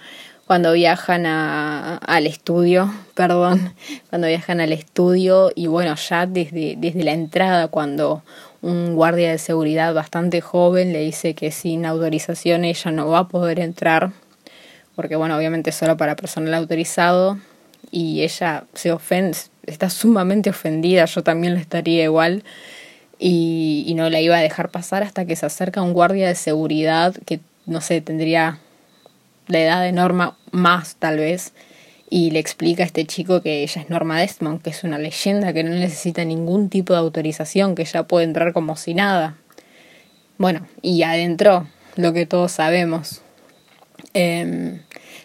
cuando 0.47 0.73
viajan 0.73 1.27
a, 1.27 1.97
al 1.97 2.27
estudio, 2.27 2.93
perdón, 3.15 3.75
cuando 4.11 4.29
viajan 4.29 4.61
al 4.61 4.73
estudio 4.73 5.51
y 5.55 5.67
bueno, 5.67 5.95
ya 5.97 6.27
desde, 6.27 6.75
desde 6.77 7.05
la 7.05 7.13
entrada, 7.13 7.69
cuando 7.69 8.23
un 8.63 8.95
guardia 8.95 9.31
de 9.31 9.39
seguridad 9.39 9.93
bastante 9.95 10.41
joven 10.41 10.93
le 10.93 11.01
dice 11.01 11.35
que 11.35 11.51
sin 11.51 11.85
autorización 11.85 12.65
ella 12.65 12.91
no 12.91 13.09
va 13.09 13.21
a 13.21 13.29
poder 13.29 13.61
entrar, 13.61 14.13
porque 14.95 15.17
bueno, 15.17 15.37
obviamente 15.37 15.73
solo 15.73 15.97
para 15.97 16.17
personal 16.17 16.55
autorizado, 16.55 17.39
y 17.95 18.23
ella 18.23 18.65
se 18.75 18.91
ofende, 18.91 19.39
está 19.67 19.89
sumamente 19.89 20.51
ofendida, 20.51 21.05
yo 21.05 21.23
también 21.23 21.55
lo 21.55 21.61
estaría 21.61 22.03
igual, 22.03 22.43
y, 23.21 23.93
no 23.97 24.11
la 24.11 24.21
iba 24.21 24.37
a 24.37 24.41
dejar 24.41 24.71
pasar 24.71 25.05
hasta 25.05 25.27
que 25.27 25.37
se 25.37 25.47
acerca 25.47 25.81
un 25.81 25.93
guardia 25.93 26.27
de 26.27 26.35
seguridad 26.35 27.15
que, 27.25 27.39
no 27.67 27.81
sé, 27.81 28.01
tendría 28.01 28.59
la 29.47 29.61
edad 29.61 29.81
de 29.81 29.93
Norma 29.93 30.37
más 30.51 30.97
tal 30.97 31.19
vez, 31.19 31.53
y 32.11 32.33
le 32.33 32.41
explica 32.41 32.83
a 32.83 32.87
este 32.87 33.05
chico 33.05 33.43
que 33.43 33.63
ella 33.63 33.83
es 33.83 33.89
Norma 33.89 34.19
Desmond, 34.19 34.61
que 34.61 34.71
es 34.71 34.83
una 34.83 34.99
leyenda, 34.99 35.53
que 35.53 35.63
no 35.63 35.71
necesita 35.71 36.25
ningún 36.25 36.71
tipo 36.71 36.95
de 36.95 36.99
autorización, 36.99 37.77
que 37.77 37.83
ella 37.83 38.03
puede 38.03 38.25
entrar 38.25 38.53
como 38.53 38.75
si 38.75 38.95
nada. 38.95 39.37
Bueno, 40.37 40.67
y 40.83 41.05
adentro, 41.05 41.69
lo 41.95 42.13
que 42.13 42.27
todos 42.27 42.51
sabemos, 42.51 43.23
eh, 44.15 44.81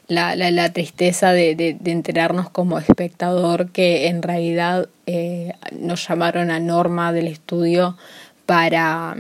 la, 0.10 0.36
la, 0.36 0.52
la, 0.52 0.74
tristeza 0.74 1.32
de, 1.32 1.78
enterarnos 1.86 2.50
como 2.50 2.80
espectador 2.80 3.72
que 3.72 4.08
en 4.08 4.24
realidad 4.24 4.90
eh, 5.06 5.54
nos 5.80 6.06
llamaron 6.08 6.52
a 6.52 6.60
Norma 6.60 7.14
del 7.14 7.28
estudio 7.28 7.96
para, 8.48 9.16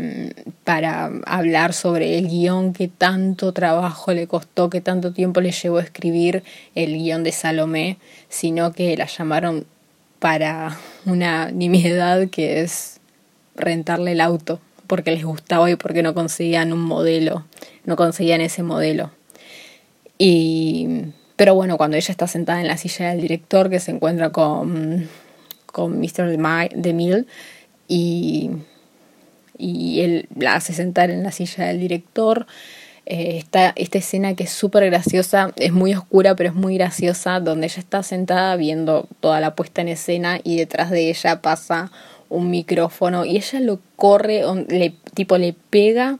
para 0.64 1.12
hablar 1.28 1.74
sobre 1.74 2.18
el 2.18 2.28
guion 2.28 2.74
que 2.74 2.88
tanto 2.88 3.54
trabajo 3.54 4.12
le 4.12 4.26
costó, 4.26 4.72
que 4.72 4.82
tanto 4.82 5.14
tiempo 5.14 5.40
le 5.42 5.52
llevó 5.52 5.78
a 5.78 5.84
escribir 5.84 6.44
el 6.74 6.98
guion 6.98 7.24
de 7.24 7.32
Salomé, 7.32 7.98
sino 8.28 8.72
que 8.72 8.98
la 8.98 9.06
llamaron 9.06 9.66
para 10.18 10.76
una 11.06 11.52
nimiedad 11.52 12.28
que 12.30 12.62
es 12.62 13.00
rentarle 13.56 14.14
el 14.14 14.22
auto, 14.22 14.60
porque 14.88 15.12
les 15.12 15.24
gustaba 15.24 15.70
y 15.70 15.76
porque 15.76 16.02
no 16.02 16.16
conseguían 16.16 16.74
un 16.74 16.82
modelo, 16.82 17.46
no 17.86 17.96
conseguían 17.96 18.42
ese 18.42 18.64
modelo. 18.64 19.12
Y, 20.20 21.06
pero 21.36 21.56
bueno, 21.56 21.78
cuando 21.78 21.98
ella 21.98 22.12
está 22.12 22.28
sentada 22.28 22.62
en 22.62 22.68
la 22.68 22.78
silla 22.78 23.10
del 23.10 23.22
director, 23.22 23.72
que 23.72 23.80
se 23.80 23.90
encuentra 23.90 24.32
con, 24.32 25.10
con 25.66 26.00
Mr. 26.00 26.38
DeMille, 26.76 27.26
y 27.88 28.52
y 29.60 30.02
él 30.02 30.28
la 30.36 30.56
hace 30.56 30.74
sentar 30.74 31.12
en 31.12 31.22
la 31.22 31.32
silla 31.32 31.66
del 31.66 31.80
director. 31.80 32.48
Eh, 33.06 33.38
está 33.38 33.74
esta 33.76 33.98
escena 33.98 34.36
que 34.36 34.44
es 34.46 34.52
súper 34.52 34.86
graciosa, 34.86 35.52
es 35.58 35.74
muy 35.74 35.94
oscura 35.94 36.36
pero 36.36 36.50
es 36.50 36.56
muy 36.56 36.76
graciosa, 36.76 37.40
donde 37.40 37.68
ella 37.68 37.80
está 37.80 38.02
sentada 38.02 38.56
viendo 38.56 39.08
toda 39.20 39.40
la 39.40 39.56
puesta 39.56 39.82
en 39.82 39.90
escena 39.90 40.40
y 40.44 40.58
detrás 40.58 40.90
de 40.90 41.10
ella 41.10 41.42
pasa 41.42 41.92
un 42.30 42.50
micrófono 42.52 43.26
y 43.26 43.38
ella 43.38 43.60
lo 43.60 43.80
corre, 43.96 44.44
tipo 45.16 45.38
le 45.38 45.54
pega 45.70 46.20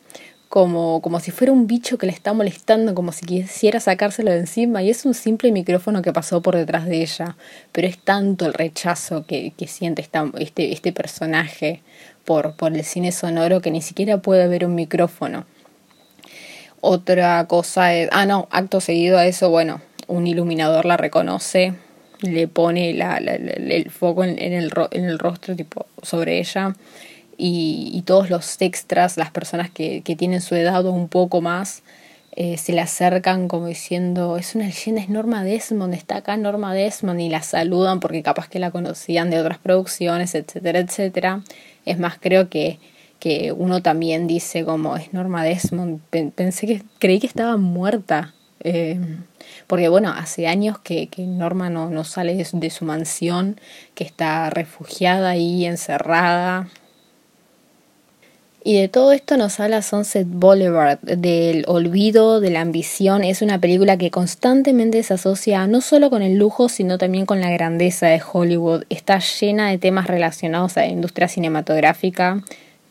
como, 0.50 1.00
como 1.02 1.20
si 1.20 1.30
fuera 1.30 1.54
un 1.54 1.68
bicho 1.68 2.00
que 2.00 2.08
le 2.08 2.12
está 2.12 2.34
molestando, 2.34 2.96
como 2.96 3.12
si 3.12 3.26
quisiera 3.26 3.80
sacárselo 3.80 4.32
de 4.32 4.40
encima, 4.40 4.82
y 4.82 4.90
es 4.90 5.06
un 5.06 5.14
simple 5.14 5.52
micrófono 5.52 6.02
que 6.02 6.12
pasó 6.12 6.42
por 6.42 6.56
detrás 6.56 6.86
de 6.86 7.04
ella, 7.04 7.38
pero 7.72 7.88
es 7.88 8.00
tanto 8.00 8.48
el 8.48 8.56
rechazo 8.56 9.26
que, 9.28 9.54
que 9.56 9.68
siente 9.68 10.02
este, 10.40 10.74
este 10.74 10.92
personaje 10.92 11.84
por, 12.26 12.56
por 12.56 12.74
el 12.76 12.84
cine 12.84 13.12
sonoro 13.12 13.62
que 13.62 13.70
ni 13.70 13.84
siquiera 13.84 14.18
puede 14.18 14.48
ver 14.48 14.66
un 14.66 14.74
micrófono. 14.74 15.46
Otra 16.82 17.46
cosa 17.48 17.94
es, 17.94 18.10
ah 18.12 18.26
no, 18.26 18.48
acto 18.50 18.82
seguido 18.82 19.20
a 19.20 19.28
eso, 19.28 19.52
bueno, 19.52 19.82
un 20.08 20.26
iluminador 20.26 20.86
la 20.86 20.98
reconoce, 20.98 21.76
le 22.22 22.48
pone 22.48 22.94
la, 22.94 23.18
el 23.18 23.92
foco 23.92 24.24
en, 24.24 24.42
en, 24.42 24.54
el, 24.54 24.72
en 24.92 25.06
el 25.06 25.20
rostro 25.20 25.56
tipo 25.56 25.86
sobre 26.02 26.40
ella 26.40 26.74
y, 27.42 28.04
todos 28.06 28.30
los 28.30 28.62
extras, 28.62 29.16
las 29.16 29.32
personas 29.32 29.70
que, 29.72 30.02
tienen 30.18 30.42
su 30.42 30.56
edad 30.56 30.86
o 30.86 30.92
un 30.92 31.08
poco 31.08 31.40
más, 31.40 31.84
eh, 32.36 32.58
se 32.58 32.74
le 32.74 32.82
acercan 32.82 33.48
como 33.48 33.68
diciendo, 33.68 34.38
es 34.38 34.56
una 34.56 34.66
leyenda, 34.66 35.02
es 35.02 35.10
Norma 35.10 35.44
Desmond, 35.44 35.94
está 35.94 36.18
acá 36.18 36.38
Norma 36.38 36.74
Desmond 36.74 37.20
y 37.22 37.30
la 37.30 37.42
saludan 37.42 38.00
porque 38.02 38.24
capaz 38.24 38.50
que 38.50 38.60
la 38.60 38.72
conocían 38.72 39.30
de 39.30 39.40
otras 39.40 39.58
producciones, 39.58 40.36
etcétera, 40.36 40.80
etcétera. 40.80 41.44
Es 41.86 41.98
más, 41.98 42.18
creo 42.20 42.50
que, 42.50 42.80
que 43.20 43.54
uno 43.54 43.82
también 43.82 44.28
dice 44.28 44.66
como, 44.66 44.98
es 44.98 45.14
Norma 45.14 45.44
Desmond, 45.44 46.02
pensé 46.36 46.68
que, 46.68 46.84
creí 47.00 47.20
que 47.20 47.28
estaba 47.28 47.58
muerta. 47.58 48.34
Eh, 48.62 49.00
porque 49.68 49.88
bueno, 49.88 50.12
hace 50.12 50.48
años 50.48 50.78
que, 50.80 51.08
que 51.08 51.22
Norma 51.24 51.70
no, 51.70 51.90
no 51.90 52.04
sale 52.04 52.36
de 52.36 52.44
su, 52.44 52.60
de 52.60 52.70
su 52.70 52.84
mansión, 52.84 53.60
que 53.96 54.04
está 54.04 54.50
refugiada 54.50 55.30
ahí, 55.30 55.66
encerrada, 55.66 56.68
y 58.64 58.80
de 58.80 58.88
todo 58.90 59.14
esto 59.14 59.38
nos 59.38 59.60
habla 59.60 59.82
Sunset 59.82 60.28
Boulevard, 60.28 61.00
del 61.00 61.64
olvido, 61.68 62.42
de 62.42 62.50
la 62.50 62.62
ambición. 62.62 63.24
Es 63.24 63.42
una 63.42 63.60
película 63.60 63.98
que 63.98 64.12
constantemente 64.12 65.02
se 65.04 65.14
asocia 65.14 65.66
no 65.68 65.82
solo 65.82 66.10
con 66.10 66.22
el 66.22 66.38
lujo, 66.38 66.68
sino 66.68 66.98
también 66.98 67.26
con 67.26 67.40
la 67.40 67.50
grandeza 67.50 68.08
de 68.08 68.22
Hollywood. 68.22 68.84
Está 68.90 69.20
llena 69.20 69.70
de 69.70 69.78
temas 69.78 70.08
relacionados 70.08 70.78
a 70.78 70.82
la 70.82 70.88
industria 70.88 71.28
cinematográfica, 71.28 72.44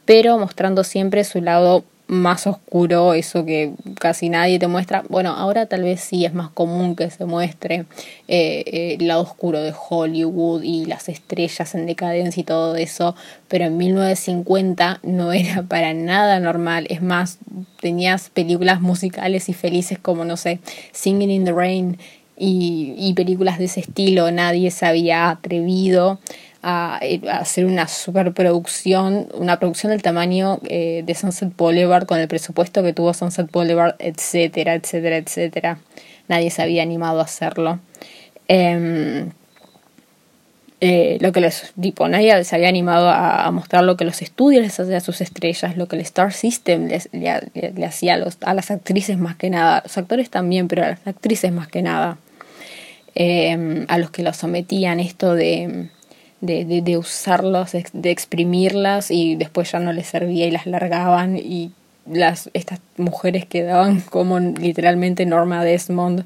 pero 0.04 0.38
mostrando 0.38 0.84
siempre 0.84 1.24
su 1.24 1.42
lado 1.42 1.84
más 2.08 2.46
oscuro, 2.46 3.12
eso 3.12 3.44
que 3.44 3.74
casi 4.00 4.30
nadie 4.30 4.58
te 4.58 4.66
muestra. 4.66 5.04
Bueno, 5.08 5.30
ahora 5.30 5.66
tal 5.66 5.82
vez 5.82 6.00
sí 6.00 6.24
es 6.24 6.32
más 6.32 6.48
común 6.48 6.96
que 6.96 7.10
se 7.10 7.26
muestre 7.26 7.84
eh, 8.26 8.64
eh, 8.66 8.96
el 8.98 9.06
lado 9.06 9.22
oscuro 9.22 9.60
de 9.60 9.74
Hollywood 9.88 10.62
y 10.62 10.86
las 10.86 11.10
estrellas 11.10 11.74
en 11.74 11.86
decadencia 11.86 12.40
y 12.40 12.44
todo 12.44 12.76
eso, 12.76 13.14
pero 13.46 13.66
en 13.66 13.76
1950 13.76 15.00
no 15.02 15.32
era 15.34 15.62
para 15.62 15.92
nada 15.92 16.40
normal. 16.40 16.86
Es 16.88 17.02
más, 17.02 17.38
tenías 17.80 18.30
películas 18.30 18.80
musicales 18.80 19.50
y 19.50 19.52
felices 19.52 19.98
como, 19.98 20.24
no 20.24 20.38
sé, 20.38 20.60
Singing 20.92 21.30
in 21.30 21.44
the 21.44 21.52
Rain 21.52 21.98
y, 22.38 22.94
y 22.96 23.12
películas 23.12 23.58
de 23.58 23.66
ese 23.66 23.80
estilo. 23.80 24.30
Nadie 24.30 24.70
se 24.70 24.86
había 24.86 25.28
atrevido 25.28 26.18
a, 26.62 27.00
hacer 27.32 27.66
una 27.66 27.86
superproducción, 27.88 29.28
una 29.34 29.58
producción 29.58 29.90
del 29.92 30.02
tamaño 30.02 30.60
eh, 30.68 31.02
de 31.06 31.14
Sunset 31.14 31.54
Boulevard 31.56 32.06
con 32.06 32.18
el 32.18 32.28
presupuesto 32.28 32.82
que 32.82 32.92
tuvo 32.92 33.14
Sunset 33.14 33.50
Boulevard, 33.50 33.94
etcétera, 33.98 34.74
etcétera, 34.74 35.16
etcétera. 35.16 35.78
Nadie 36.28 36.50
se 36.50 36.62
había 36.62 36.82
animado 36.82 37.20
a 37.20 37.24
hacerlo. 37.24 37.78
Em, 38.48 39.30
eh, 40.80 41.18
lo 41.20 41.32
que 41.32 41.40
les 41.40 41.72
tipo 41.80 42.08
nadie 42.08 42.44
se 42.44 42.54
había 42.54 42.68
animado 42.68 43.10
a, 43.10 43.50
mostrar 43.50 43.82
lo 43.82 43.96
que 43.96 44.04
los 44.04 44.22
estudios 44.22 44.62
les 44.62 44.78
hacían 44.78 44.96
a 44.96 45.00
sus 45.00 45.20
estrellas, 45.20 45.76
lo 45.76 45.88
que 45.88 45.96
el 45.96 46.02
Star 46.02 46.32
System 46.32 46.88
le, 46.88 47.84
hacía 47.84 48.14
a 48.14 48.54
las 48.54 48.70
actrices 48.70 49.18
más 49.18 49.36
que 49.36 49.50
nada, 49.50 49.82
los 49.84 49.98
actores 49.98 50.30
también, 50.30 50.68
pero 50.68 50.84
a 50.84 50.90
las 50.90 51.06
actrices 51.06 51.50
más 51.52 51.66
que 51.66 51.82
nada, 51.82 52.18
em, 53.14 53.86
a 53.88 53.98
los 53.98 54.10
que 54.10 54.22
los 54.22 54.36
sometían 54.36 55.00
esto 55.00 55.34
de, 55.34 55.88
de, 56.40 56.64
de, 56.64 56.82
de 56.82 56.96
usarlos, 56.96 57.72
de 57.72 58.10
exprimirlas 58.10 59.10
y 59.10 59.36
después 59.36 59.72
ya 59.72 59.78
no 59.78 59.92
les 59.92 60.06
servía 60.06 60.46
y 60.46 60.50
las 60.50 60.66
largaban 60.66 61.36
y 61.36 61.72
las 62.06 62.48
estas 62.54 62.80
mujeres 62.96 63.44
quedaban 63.44 64.00
como 64.00 64.38
literalmente 64.40 65.26
Norma 65.26 65.62
Desmond 65.64 66.24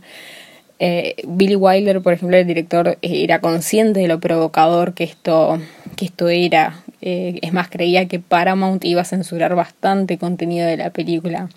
eh, 0.85 1.15
Billy 1.29 1.55
Wilder, 1.55 2.01
por 2.01 2.13
ejemplo, 2.13 2.37
el 2.37 2.45
director, 2.45 2.99
era 3.03 3.41
consciente 3.41 4.01
de 4.01 4.09
lo 4.09 4.19
provocador 4.19 4.95
que 4.95 5.05
esto, 5.05 5.61
que 5.95 6.07
esto 6.07 6.29
era. 6.29 6.83
Eh, 7.01 7.39
es 7.41 7.53
más, 7.53 7.69
creía 7.69 8.09
que 8.09 8.19
Paramount 8.19 8.85
iba 8.85 9.01
a 9.01 9.05
censurar 9.05 9.55
bastante 9.55 10.19
contenido 10.19 10.67
de 10.67 10.77
la 10.77 10.91
película, 10.91 11.49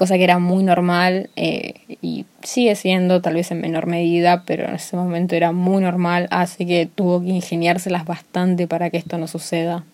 cosa 0.00 0.16
que 0.16 0.24
era 0.24 0.38
muy 0.38 0.64
normal 0.64 1.28
y 1.36 2.24
sigue 2.42 2.74
siendo 2.74 3.20
tal 3.20 3.34
vez 3.34 3.50
en 3.50 3.60
menor 3.60 3.86
medida, 3.86 4.44
pero 4.46 4.64
en 4.64 4.76
ese 4.76 4.96
momento 4.96 5.36
era 5.36 5.52
muy 5.52 5.82
normal, 5.82 6.26
así 6.30 6.64
que 6.64 6.86
tuvo 6.86 7.20
que 7.20 7.28
ingeniárselas 7.28 8.06
bastante 8.06 8.66
para 8.66 8.88
que 8.88 8.96
esto 8.96 9.18
no 9.18 9.26
suceda. 9.26 9.84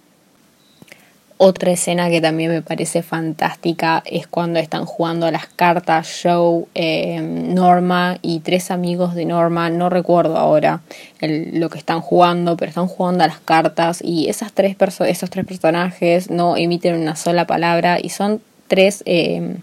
Otra 1.39 1.73
escena 1.73 2.09
que 2.09 2.21
también 2.21 2.53
me 2.53 2.63
parece 2.63 3.03
fantástica 3.03 4.05
es 4.07 4.29
cuando 4.29 4.61
están 4.61 4.85
jugando 4.85 5.27
a 5.27 5.33
las 5.33 5.47
cartas 5.49 6.21
Joe, 6.23 6.67
eh, 6.77 7.21
Norma 7.21 8.19
y 8.23 8.39
tres 8.39 8.71
amigos 8.71 9.17
de 9.17 9.25
Norma, 9.25 9.71
no 9.71 9.91
recuerdo 9.91 10.37
ahora 10.37 10.83
lo 11.21 11.69
que 11.69 11.79
están 11.79 12.01
jugando, 12.01 12.57
pero 12.57 12.69
están 12.69 12.87
jugando 12.87 13.25
a 13.25 13.27
las 13.27 13.41
cartas 13.41 14.03
y 14.05 14.29
esas 14.29 14.53
tres 14.53 14.77
esos 15.01 15.31
tres 15.31 15.45
personajes 15.45 16.31
no 16.31 16.57
emiten 16.57 16.95
una 16.95 17.17
sola 17.17 17.45
palabra 17.49 17.99
y 18.01 18.11
son 18.11 18.41
tres 18.69 19.03
eh, 19.07 19.57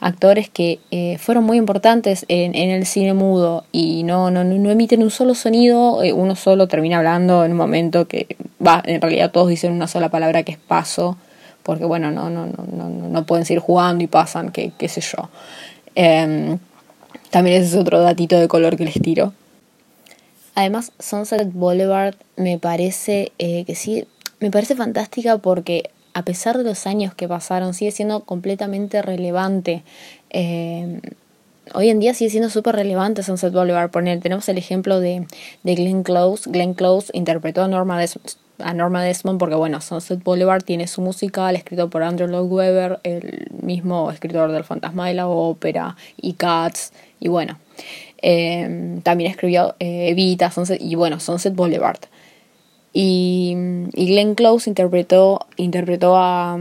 actores 0.00 0.48
que 0.48 0.80
eh, 0.90 1.18
fueron 1.18 1.44
muy 1.44 1.56
importantes 1.56 2.24
en, 2.28 2.54
el 2.54 2.86
cine 2.86 3.14
mudo 3.14 3.64
y 3.72 4.02
no, 4.02 4.30
no, 4.30 4.44
no 4.44 4.70
emiten 4.70 5.02
un 5.02 5.10
solo 5.10 5.34
sonido, 5.34 6.02
eh, 6.02 6.12
uno 6.12 6.36
solo 6.36 6.68
termina 6.68 6.98
hablando 6.98 7.44
en 7.44 7.52
un 7.52 7.56
momento 7.56 8.06
que 8.06 8.36
va, 8.64 8.82
en 8.84 9.00
realidad 9.00 9.30
todos 9.30 9.48
dicen 9.48 9.72
una 9.72 9.86
sola 9.86 10.10
palabra 10.10 10.42
que 10.42 10.52
es 10.52 10.58
paso, 10.58 11.16
porque 11.62 11.84
bueno, 11.84 12.10
no, 12.10 12.28
no, 12.28 12.46
no, 12.46 12.64
no, 12.64 12.88
no 13.08 13.26
pueden 13.26 13.46
seguir 13.46 13.60
jugando 13.60 14.04
y 14.04 14.06
pasan, 14.06 14.52
que, 14.52 14.72
qué 14.78 14.88
sé 14.88 15.00
yo. 15.00 15.30
Em, 15.94 16.58
también 17.30 17.62
ese 17.62 17.74
es 17.74 17.80
otro 17.80 18.00
datito 18.00 18.38
de 18.38 18.48
color 18.48 18.76
que 18.76 18.84
les 18.84 19.00
tiro. 19.00 19.32
Además, 20.54 20.92
Sunset 21.00 21.52
Boulevard 21.52 22.14
me 22.36 22.58
parece 22.58 23.32
que 23.38 23.74
sí, 23.74 24.06
me 24.38 24.50
parece 24.52 24.76
fantástica 24.76 25.38
porque 25.38 25.90
a 26.14 26.24
pesar 26.24 26.56
de 26.56 26.64
los 26.64 26.86
años 26.86 27.14
que 27.14 27.28
pasaron, 27.28 27.74
sigue 27.74 27.90
siendo 27.90 28.20
completamente 28.20 29.02
relevante. 29.02 29.82
Eh, 30.30 31.00
hoy 31.74 31.90
en 31.90 31.98
día 31.98 32.14
sigue 32.14 32.30
siendo 32.30 32.50
súper 32.50 32.76
relevante 32.76 33.22
Sunset 33.22 33.52
Boulevard. 33.52 33.90
Poner, 33.90 34.20
tenemos 34.20 34.48
el 34.48 34.56
ejemplo 34.56 35.00
de, 35.00 35.26
de 35.64 35.74
Glenn 35.74 36.04
Close. 36.04 36.48
Glenn 36.48 36.74
Close 36.74 37.10
interpretó 37.14 37.64
a 37.64 37.68
Norma, 37.68 38.00
a 38.60 38.74
Norma 38.74 39.02
Desmond 39.02 39.40
porque, 39.40 39.56
bueno, 39.56 39.80
Sunset 39.80 40.22
Boulevard 40.22 40.62
tiene 40.62 40.86
su 40.86 41.02
musical 41.02 41.56
escrito 41.56 41.90
por 41.90 42.04
Andrew 42.04 42.28
Lloyd 42.28 42.50
Webber, 42.50 43.00
el 43.02 43.48
mismo 43.60 44.10
escritor 44.12 44.52
del 44.52 44.62
Fantasma 44.62 45.08
de 45.08 45.14
la 45.14 45.26
Ópera 45.26 45.96
y 46.16 46.34
Cats. 46.34 46.92
Y 47.18 47.26
bueno, 47.26 47.58
eh, 48.22 49.00
también 49.02 49.32
escribió 49.32 49.74
eh, 49.80 50.10
Evita 50.10 50.52
y 50.78 50.94
bueno, 50.94 51.18
Sunset 51.18 51.54
Boulevard. 51.54 51.98
Y, 52.94 53.54
Glenn 53.92 54.36
Close 54.36 54.70
interpretó, 54.70 55.46
interpretó 55.56 56.16
a, 56.16 56.56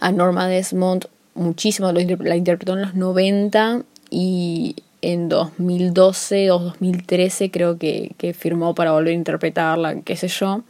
a 0.00 0.12
Norma 0.12 0.48
Desmond 0.48 1.06
muchísimo, 1.34 1.92
la 1.92 2.36
interpretó 2.36 2.72
en 2.72 2.82
los 2.82 2.94
90 2.94 3.82
y 4.10 4.76
en 5.02 5.28
2012 5.28 6.50
o 6.50 6.58
2013 6.58 7.50
creo 7.50 7.78
que, 7.78 8.12
que 8.18 8.32
firmó 8.32 8.74
para 8.74 8.92
volver 8.92 9.12
a 9.12 9.16
interpretarla, 9.16 10.00
qué 10.00 10.16
sé 10.16 10.28
yo. 10.28 10.62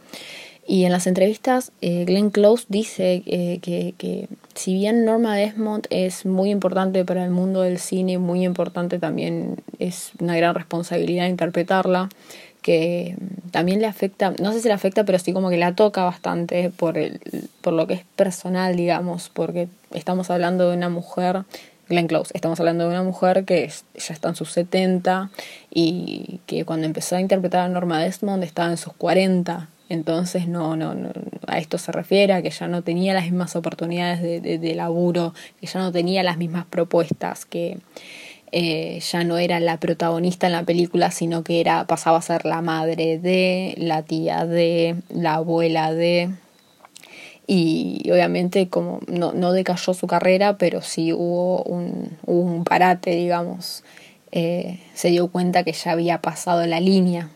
Y 0.69 0.83
en 0.83 0.91
las 0.91 1.07
entrevistas, 1.07 1.71
eh, 1.79 2.03
Glenn 2.05 2.29
Close 2.29 2.65
dice 2.67 3.23
eh, 3.25 3.59
que, 3.61 3.93
que, 3.97 4.27
si 4.53 4.73
bien 4.73 5.05
Norma 5.05 5.37
Desmond 5.37 5.87
es 5.89 6.25
muy 6.25 6.49
importante 6.51 7.05
para 7.05 7.23
el 7.23 7.31
mundo 7.31 7.61
del 7.61 7.79
cine, 7.79 8.17
muy 8.17 8.43
importante 8.43 8.99
también, 8.99 9.55
es 9.79 10.11
una 10.19 10.35
gran 10.35 10.55
responsabilidad 10.55 11.27
interpretarla, 11.27 12.09
que 12.67 13.15
también 13.51 13.79
le 13.79 13.87
afecta, 13.87 14.33
no 14.41 14.51
sé 14.51 14.59
si 14.59 14.67
le 14.67 14.73
afecta, 14.73 15.05
pero 15.05 15.17
sí 15.19 15.31
como 15.31 15.49
que 15.49 15.55
la 15.55 15.73
toca 15.73 16.03
bastante 16.03 16.69
por, 16.69 16.97
el, 16.97 17.21
por 17.61 17.71
lo 17.71 17.87
que 17.87 17.93
es 17.93 18.03
personal, 18.17 18.75
digamos, 18.75 19.31
porque 19.33 19.69
estamos 19.93 20.29
hablando 20.29 20.69
de 20.69 20.75
una 20.75 20.89
mujer, 20.89 21.43
Glenn 21.87 22.07
Close, 22.07 22.33
estamos 22.33 22.59
hablando 22.59 22.83
de 22.83 22.89
una 22.89 23.03
mujer 23.03 23.45
que 23.45 23.69
ya 23.95 24.13
está 24.13 24.27
en 24.27 24.35
sus 24.35 24.51
70 24.51 25.31
y 25.73 26.41
que 26.45 26.65
cuando 26.65 26.85
empezó 26.87 27.15
a 27.15 27.21
interpretar 27.21 27.61
a 27.61 27.69
Norma 27.69 28.01
Desmond 28.01 28.43
estaba 28.43 28.69
en 28.69 28.75
sus 28.75 28.91
40. 28.91 29.69
Entonces 29.87 30.49
no, 30.49 30.75
no, 30.75 30.93
no, 30.93 31.11
a 31.47 31.59
esto 31.59 31.77
se 31.77 31.93
refiere, 31.93 32.33
a 32.33 32.41
que 32.41 32.49
ya 32.49 32.67
no 32.67 32.81
tenía 32.81 33.13
las 33.13 33.23
mismas 33.23 33.55
oportunidades 33.55 34.21
de, 34.21 34.41
de, 34.41 34.57
de 34.59 34.75
laburo, 34.75 35.33
que 35.61 35.67
ya 35.67 35.79
no 35.79 35.93
tenía 35.93 36.21
las 36.21 36.37
mismas 36.37 36.65
propuestas, 36.65 37.45
que, 37.45 37.77
eh, 38.51 38.99
ya 38.99 39.23
no 39.23 39.37
era 39.37 39.59
la 39.59 39.77
protagonista 39.77 40.47
en 40.47 40.53
la 40.53 40.63
película, 40.63 41.11
sino 41.11 41.43
que 41.43 41.59
era, 41.59 41.85
pasaba 41.85 42.17
a 42.17 42.21
ser 42.21 42.45
la 42.45 42.61
madre 42.61 43.19
de, 43.19 43.75
la 43.77 44.03
tía 44.03 44.45
de, 44.45 44.95
la 45.09 45.35
abuela 45.35 45.93
de. 45.93 46.29
Y 47.45 48.09
obviamente 48.11 48.67
como 48.67 48.99
no, 49.07 49.33
no 49.33 49.53
decayó 49.53 49.93
su 49.93 50.07
carrera, 50.07 50.57
pero 50.57 50.81
sí 50.81 51.13
hubo 51.13 51.63
un, 51.63 52.17
un 52.25 52.63
parate, 52.63 53.11
digamos. 53.11 53.83
Eh, 54.31 54.79
se 54.93 55.09
dio 55.09 55.29
cuenta 55.29 55.63
que 55.63 55.71
ya 55.71 55.91
había 55.91 56.21
pasado 56.21 56.65
la 56.65 56.79
línea 56.79 57.29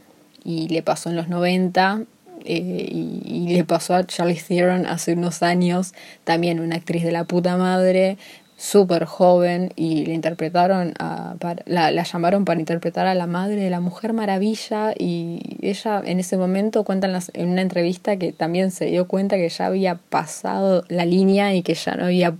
y 0.43 0.67
le 0.67 0.83
pasó 0.83 1.09
en 1.09 1.15
los 1.15 1.29
90 1.29 2.03
eh, 2.43 2.87
y, 2.89 3.21
y, 3.25 3.53
le 3.53 3.63
pasó 3.63 3.95
a 3.95 4.05
Charlie 4.05 4.35
Theron 4.35 4.85
hace 4.85 5.13
unos 5.13 5.43
años, 5.43 5.93
también 6.23 6.59
una 6.59 6.75
actriz 6.75 7.03
de 7.03 7.11
la 7.11 7.23
puta 7.23 7.55
madre, 7.55 8.17
súper 8.61 9.05
joven 9.05 9.73
y 9.75 10.05
le 10.05 10.13
interpretaron 10.13 10.93
a, 10.99 11.35
la, 11.65 11.89
la, 11.89 12.03
llamaron 12.03 12.45
para 12.45 12.59
interpretar 12.59 13.07
a 13.07 13.15
la 13.15 13.25
madre 13.25 13.55
de 13.55 13.71
la 13.71 13.79
Mujer 13.79 14.13
Maravilla 14.13 14.93
y 14.95 15.57
ella 15.63 15.99
en 16.05 16.19
ese 16.19 16.37
momento 16.37 16.83
cuenta 16.83 17.07
en, 17.07 17.17
en, 17.33 17.49
una 17.49 17.63
entrevista 17.63 18.17
que 18.17 18.31
también 18.31 18.69
se 18.69 18.85
dio 18.85 19.07
cuenta 19.07 19.37
que 19.37 19.49
ya 19.49 19.65
había 19.65 19.95
pasado 19.95 20.85
la 20.89 21.05
línea 21.05 21.55
y 21.55 21.63
que 21.63 21.73
ya 21.73 21.95
no 21.95 22.05
había 22.05 22.35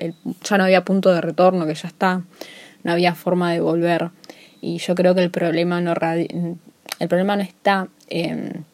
el, 0.00 0.14
ya 0.42 0.58
no 0.58 0.64
había 0.64 0.84
punto 0.84 1.14
de 1.14 1.20
retorno 1.20 1.64
que 1.66 1.74
ya 1.74 1.86
está 1.86 2.24
no 2.82 2.90
había 2.90 3.14
forma 3.14 3.52
de 3.52 3.60
volver. 3.60 4.10
Y 4.60 4.78
yo 4.78 4.96
creo 4.96 5.14
que 5.14 5.22
el 5.22 5.30
problema 5.30 5.80
no 5.80 5.94
el 6.02 7.08
problema 7.08 7.36
no 7.36 7.42
está 7.42 7.86
en 8.08 8.64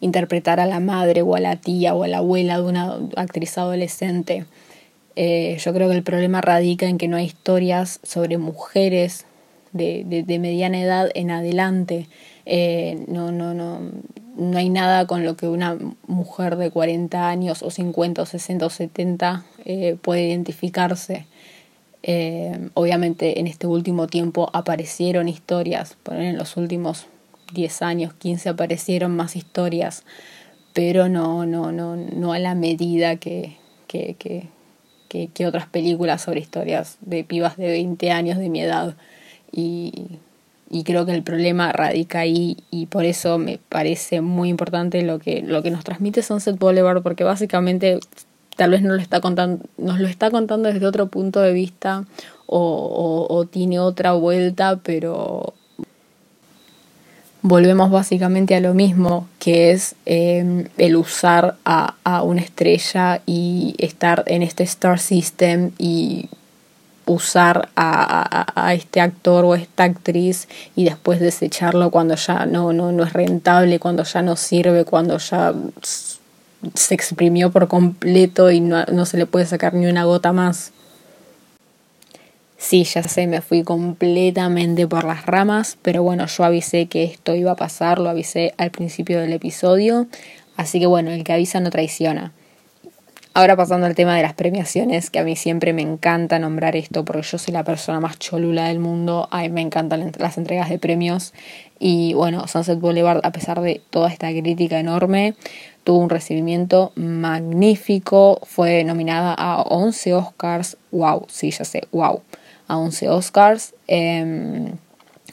interpretar 0.00 0.58
a 0.58 0.64
la 0.64 0.80
madre 0.80 1.20
o 1.20 1.36
a 1.36 1.40
la 1.40 1.56
tía 1.56 1.94
o 1.94 2.02
a 2.02 2.08
la 2.08 2.18
abuela 2.18 2.56
de 2.56 2.62
una 2.62 2.98
actriz 3.16 3.58
adolescente 3.58 4.46
eh, 5.16 5.56
yo 5.60 5.72
creo 5.72 5.88
que 5.88 5.96
el 5.96 6.02
problema 6.02 6.40
radica 6.40 6.86
en 6.86 6.98
que 6.98 7.08
no 7.08 7.16
hay 7.16 7.26
historias 7.26 8.00
sobre 8.02 8.38
mujeres 8.38 9.26
de, 9.72 10.04
de, 10.04 10.38
mediana 10.38 10.80
edad 10.80 11.10
en 11.14 11.30
adelante. 11.30 12.08
Eh, 12.46 13.04
no, 13.08 13.32
no, 13.32 13.54
no, 13.54 13.80
no 14.36 14.58
hay 14.58 14.68
nada 14.68 15.06
con 15.06 15.24
lo 15.24 15.36
que 15.36 15.48
una 15.48 15.76
mujer 16.06 16.56
de 16.56 16.70
40 16.70 17.28
años 17.28 17.62
o 17.62 17.70
50 17.70 18.22
o 18.22 18.26
60 18.26 18.66
o 18.66 18.70
70 18.70 19.44
eh, 19.64 19.96
puede 20.00 20.28
identificarse. 20.28 21.26
Obviamente 22.74 23.40
en 23.40 23.46
este 23.46 23.66
último 23.66 24.08
tiempo 24.08 24.50
aparecieron 24.52 25.26
historias, 25.26 25.96
en 26.10 26.36
los 26.36 26.58
últimos 26.58 27.06
10 27.54 27.82
años, 27.82 28.12
15 28.14 28.50
aparecieron 28.50 29.16
más 29.16 29.36
historias, 29.36 30.04
pero 30.74 31.08
no, 31.08 31.46
no, 31.46 31.72
no, 31.72 31.96
no 31.96 32.32
a 32.32 32.38
la 32.38 32.54
medida 32.54 33.16
que, 33.16 33.56
que, 33.86 34.48
que, 35.32 35.46
otras 35.46 35.66
películas 35.66 36.22
sobre 36.22 36.40
historias 36.40 36.98
de 37.00 37.24
pibas 37.24 37.56
de 37.56 37.68
20 37.68 38.10
años 38.10 38.38
de 38.38 38.48
mi 38.48 38.60
edad. 38.60 38.94
Y, 39.52 40.18
creo 40.84 41.06
que 41.06 41.12
el 41.12 41.22
problema 41.22 41.70
radica 41.70 42.20
ahí 42.20 42.56
y 42.70 42.86
por 42.86 43.04
eso 43.04 43.38
me 43.38 43.60
parece 43.68 44.20
muy 44.20 44.48
importante 44.48 45.02
lo 45.02 45.20
que, 45.20 45.40
lo 45.40 45.62
que 45.62 45.70
nos 45.70 45.84
transmite 45.84 46.22
Sunset 46.22 46.58
Boulevard, 46.58 47.02
porque 47.02 47.22
básicamente 47.22 48.00
tal 48.56 48.72
vez 48.72 48.82
nos 48.82 48.96
lo 48.96 49.02
está 49.02 49.20
contando, 49.20 49.64
nos 49.78 50.00
lo 50.00 50.08
está 50.08 50.32
contando 50.32 50.68
desde 50.68 50.84
otro 50.86 51.06
punto 51.06 51.40
de 51.40 51.52
vista 51.52 52.04
o 52.46 53.46
tiene 53.50 53.78
otra 53.78 54.12
vuelta, 54.12 54.80
pero 54.82 55.54
volvemos 57.44 57.90
básicamente 57.90 58.54
a 58.54 58.60
lo 58.60 58.72
mismo, 58.72 59.28
que 59.38 59.70
es 59.70 59.96
em, 60.06 60.66
el 60.78 60.96
usar 60.96 61.56
a, 61.66 61.94
a, 62.02 62.22
una 62.22 62.40
estrella 62.40 63.20
y 63.26 63.74
estar 63.76 64.24
en 64.26 64.42
este 64.42 64.62
Star 64.64 64.98
System 64.98 65.72
y 65.78 66.30
usar 67.04 67.68
a, 67.76 68.46
a, 68.54 68.68
a, 68.68 68.72
este 68.72 69.02
actor 69.02 69.44
o 69.44 69.54
esta 69.54 69.84
actriz 69.84 70.48
y 70.74 70.84
después 70.84 71.20
desecharlo 71.20 71.90
cuando 71.90 72.14
ya 72.14 72.46
no, 72.46 72.72
no, 72.72 72.92
no 72.92 73.04
es 73.04 73.12
rentable, 73.12 73.78
cuando 73.78 74.04
ya 74.04 74.22
no 74.22 74.36
sirve, 74.36 74.86
cuando 74.86 75.18
ya 75.18 75.52
se 76.72 76.94
exprimió 76.94 77.50
por 77.50 77.68
completo 77.68 78.50
y 78.50 78.60
no, 78.60 78.86
no 78.86 79.04
se 79.04 79.18
le 79.18 79.26
puede 79.26 79.44
sacar 79.44 79.74
ni 79.74 79.84
una 79.84 80.04
gota 80.04 80.32
más. 80.32 80.72
Sí, 82.66 82.84
ya 82.84 83.02
sé, 83.02 83.26
me 83.26 83.42
fui 83.42 83.62
completamente 83.62 84.88
por 84.88 85.04
las 85.04 85.26
ramas, 85.26 85.76
pero 85.82 86.02
bueno, 86.02 86.24
yo 86.26 86.44
avisé 86.44 86.86
que 86.86 87.04
esto 87.04 87.34
iba 87.34 87.52
a 87.52 87.56
pasar, 87.56 87.98
lo 87.98 88.08
avisé 88.08 88.54
al 88.56 88.70
principio 88.70 89.20
del 89.20 89.34
episodio, 89.34 90.06
así 90.56 90.80
que 90.80 90.86
bueno, 90.86 91.10
el 91.10 91.24
que 91.24 91.34
avisa 91.34 91.60
no 91.60 91.68
traiciona. 91.68 92.32
Ahora 93.34 93.54
pasando 93.54 93.84
al 93.84 93.94
tema 93.94 94.16
de 94.16 94.22
las 94.22 94.32
premiaciones, 94.32 95.10
que 95.10 95.18
a 95.18 95.24
mí 95.24 95.36
siempre 95.36 95.74
me 95.74 95.82
encanta 95.82 96.38
nombrar 96.38 96.74
esto 96.74 97.04
porque 97.04 97.20
yo 97.20 97.36
soy 97.36 97.52
la 97.52 97.64
persona 97.64 98.00
más 98.00 98.18
cholula 98.18 98.68
del 98.68 98.78
mundo, 98.78 99.28
a 99.30 99.42
mí 99.42 99.50
me 99.50 99.60
encantan 99.60 100.12
las 100.18 100.38
entregas 100.38 100.70
de 100.70 100.78
premios 100.78 101.34
y 101.78 102.14
bueno, 102.14 102.48
Sunset 102.48 102.80
Boulevard, 102.80 103.20
a 103.24 103.30
pesar 103.30 103.60
de 103.60 103.82
toda 103.90 104.08
esta 104.08 104.30
crítica 104.30 104.78
enorme, 104.78 105.34
tuvo 105.84 105.98
un 105.98 106.08
recibimiento 106.08 106.92
magnífico, 106.94 108.40
fue 108.44 108.84
nominada 108.84 109.34
a 109.34 109.60
11 109.60 110.14
Oscars, 110.14 110.78
wow, 110.92 111.26
sí, 111.28 111.50
ya 111.50 111.66
sé, 111.66 111.82
wow 111.92 112.22
a 112.68 112.78
11 112.78 113.08
Oscars. 113.08 113.74
Eh, 113.88 114.72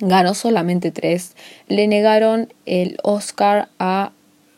ganó 0.01 0.33
solamente 0.33 0.91
3. 0.91 1.35
Le 1.67 1.87
negaron 1.87 2.51
el 2.65 2.97
Oscar 3.03 3.69
a, 3.79 4.11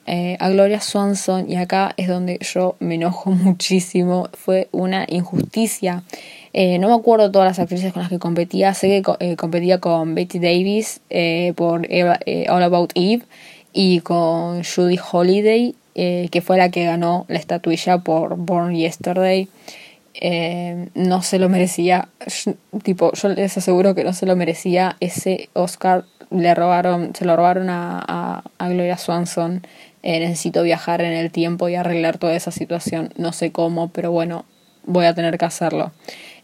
eh, 0.08 0.38
a 0.40 0.50
Gloria 0.50 0.82
Swanson 0.82 1.50
y 1.50 1.58
acá 1.58 1.94
es 1.98 2.08
donde 2.08 2.40
yo 2.42 2.76
me 2.80 2.96
enojo 2.96 3.32
muchísimo. 3.32 4.30
Fue 4.34 4.68
una 4.72 5.06
injusticia. 5.08 6.04
Eh, 6.54 6.78
no 6.78 6.88
me 6.88 6.96
acuerdo 6.96 7.32
todas 7.32 7.48
las 7.48 7.60
actrices 7.60 7.94
con 7.94 8.02
las 8.02 8.10
que 8.10 8.20
competía. 8.20 8.74
Sé 8.74 9.02
que 9.02 9.04
eh, 9.20 9.36
competía 9.36 9.80
con 9.80 10.16
Betty 10.16 10.40
Davis 10.40 11.02
por 11.56 11.92
Eva, 11.92 12.20
All 12.50 12.64
About 12.64 12.92
Eve 12.96 13.24
y 13.74 14.02
con 14.02 14.64
Judy 14.64 15.00
Holiday, 15.12 15.76
que 15.96 16.42
fue 16.46 16.58
la 16.58 16.70
que 16.70 16.86
ganó 16.86 17.26
la 17.28 17.40
estatuilla 17.40 18.00
por 18.00 18.38
Born 18.38 18.76
Yesterday. 18.76 19.48
Eh, 20.16 20.90
no 20.94 21.22
se 21.22 21.40
lo 21.40 21.50
merecía. 21.50 22.10
Tipo, 22.84 23.14
yo 23.14 23.30
les 23.30 23.58
aseguro 23.58 23.96
que 23.96 24.04
no 24.04 24.14
se 24.14 24.26
lo 24.26 24.36
merecía. 24.36 24.96
Ese 25.00 25.50
Oscar 25.54 26.06
le 26.30 26.54
robaron, 26.56 27.14
se 27.16 27.26
lo 27.26 27.36
robaron 27.36 27.70
a, 27.70 28.04
a, 28.08 28.44
a 28.58 28.70
Gloria 28.70 28.98
Swanson. 28.98 29.66
Eh, 30.04 30.20
necesito 30.20 30.64
viajar 30.64 31.02
en 31.02 31.14
el 31.14 31.32
tiempo 31.32 31.70
y 31.70 31.76
arreglar 31.76 32.18
toda 32.18 32.36
esa 32.36 32.52
situación. 32.52 33.14
No 33.18 33.32
sé 33.32 33.52
cómo, 33.52 33.90
pero 33.90 34.12
bueno, 34.12 34.46
voy 34.86 35.06
a 35.06 35.14
tener 35.14 35.38
que 35.38 35.46
hacerlo. 35.46 35.92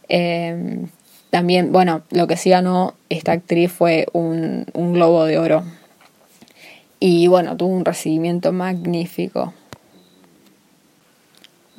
Eh, 0.08 0.86
también, 1.30 1.70
bueno, 1.70 2.02
lo 2.10 2.26
que 2.26 2.36
sí 2.36 2.50
ganó 2.50 2.94
esta 3.08 3.32
actriz 3.32 3.70
fue 3.70 4.06
un, 4.12 4.66
un 4.72 4.92
globo 4.94 5.24
de 5.24 5.38
oro. 5.38 5.62
Y 6.98 7.28
bueno, 7.28 7.56
tuvo 7.56 7.74
un 7.74 7.84
recibimiento 7.84 8.52
magnífico 8.52 9.54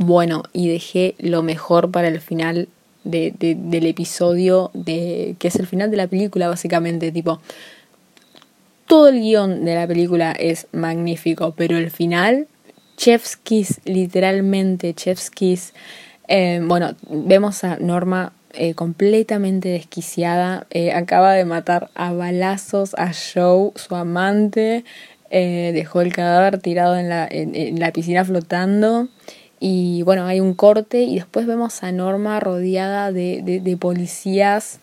bueno 0.01 0.43
y 0.53 0.69
dejé 0.69 1.15
lo 1.19 1.43
mejor 1.43 1.91
para 1.91 2.07
el 2.07 2.19
final 2.19 2.67
de, 3.03 3.33
de, 3.37 3.55
del 3.55 3.85
episodio, 3.85 4.71
de, 4.73 5.35
que 5.39 5.47
es 5.47 5.55
el 5.55 5.67
final 5.67 5.91
de 5.91 5.97
la 5.97 6.07
película 6.07 6.47
básicamente, 6.47 7.11
tipo, 7.11 7.39
todo 8.87 9.07
el 9.07 9.21
guion 9.21 9.63
de 9.65 9.75
la 9.75 9.87
película 9.87 10.33
es 10.33 10.67
magnífico, 10.71 11.53
pero 11.55 11.77
el 11.77 11.91
final, 11.91 12.47
Chef's 12.97 13.39
literalmente 13.85 14.93
Chef's 14.93 15.31
eh, 16.27 16.61
bueno, 16.63 16.95
vemos 17.09 17.63
a 17.63 17.77
Norma 17.77 18.33
eh, 18.53 18.73
completamente 18.73 19.69
desquiciada, 19.69 20.67
eh, 20.69 20.91
acaba 20.91 21.33
de 21.33 21.45
matar 21.45 21.89
a 21.95 22.11
balazos 22.11 22.93
a 22.97 23.11
Joe, 23.13 23.71
su 23.75 23.95
amante, 23.95 24.83
dejó 25.29 26.01
el 26.01 26.11
cadáver 26.11 26.59
tirado 26.59 26.97
en 26.97 27.07
la, 27.07 27.25
en 27.31 27.79
la 27.79 27.93
piscina 27.93 28.25
flotando 28.25 29.07
y 29.63 30.01
bueno, 30.01 30.25
hay 30.25 30.39
un 30.39 30.55
corte 30.55 31.03
y 31.03 31.15
después 31.15 31.45
vemos 31.45 31.83
a 31.83 31.91
Norma 31.91 32.39
rodeada 32.39 33.11
de, 33.11 33.43
de, 33.43 33.59
de 33.59 33.77
policías, 33.77 34.79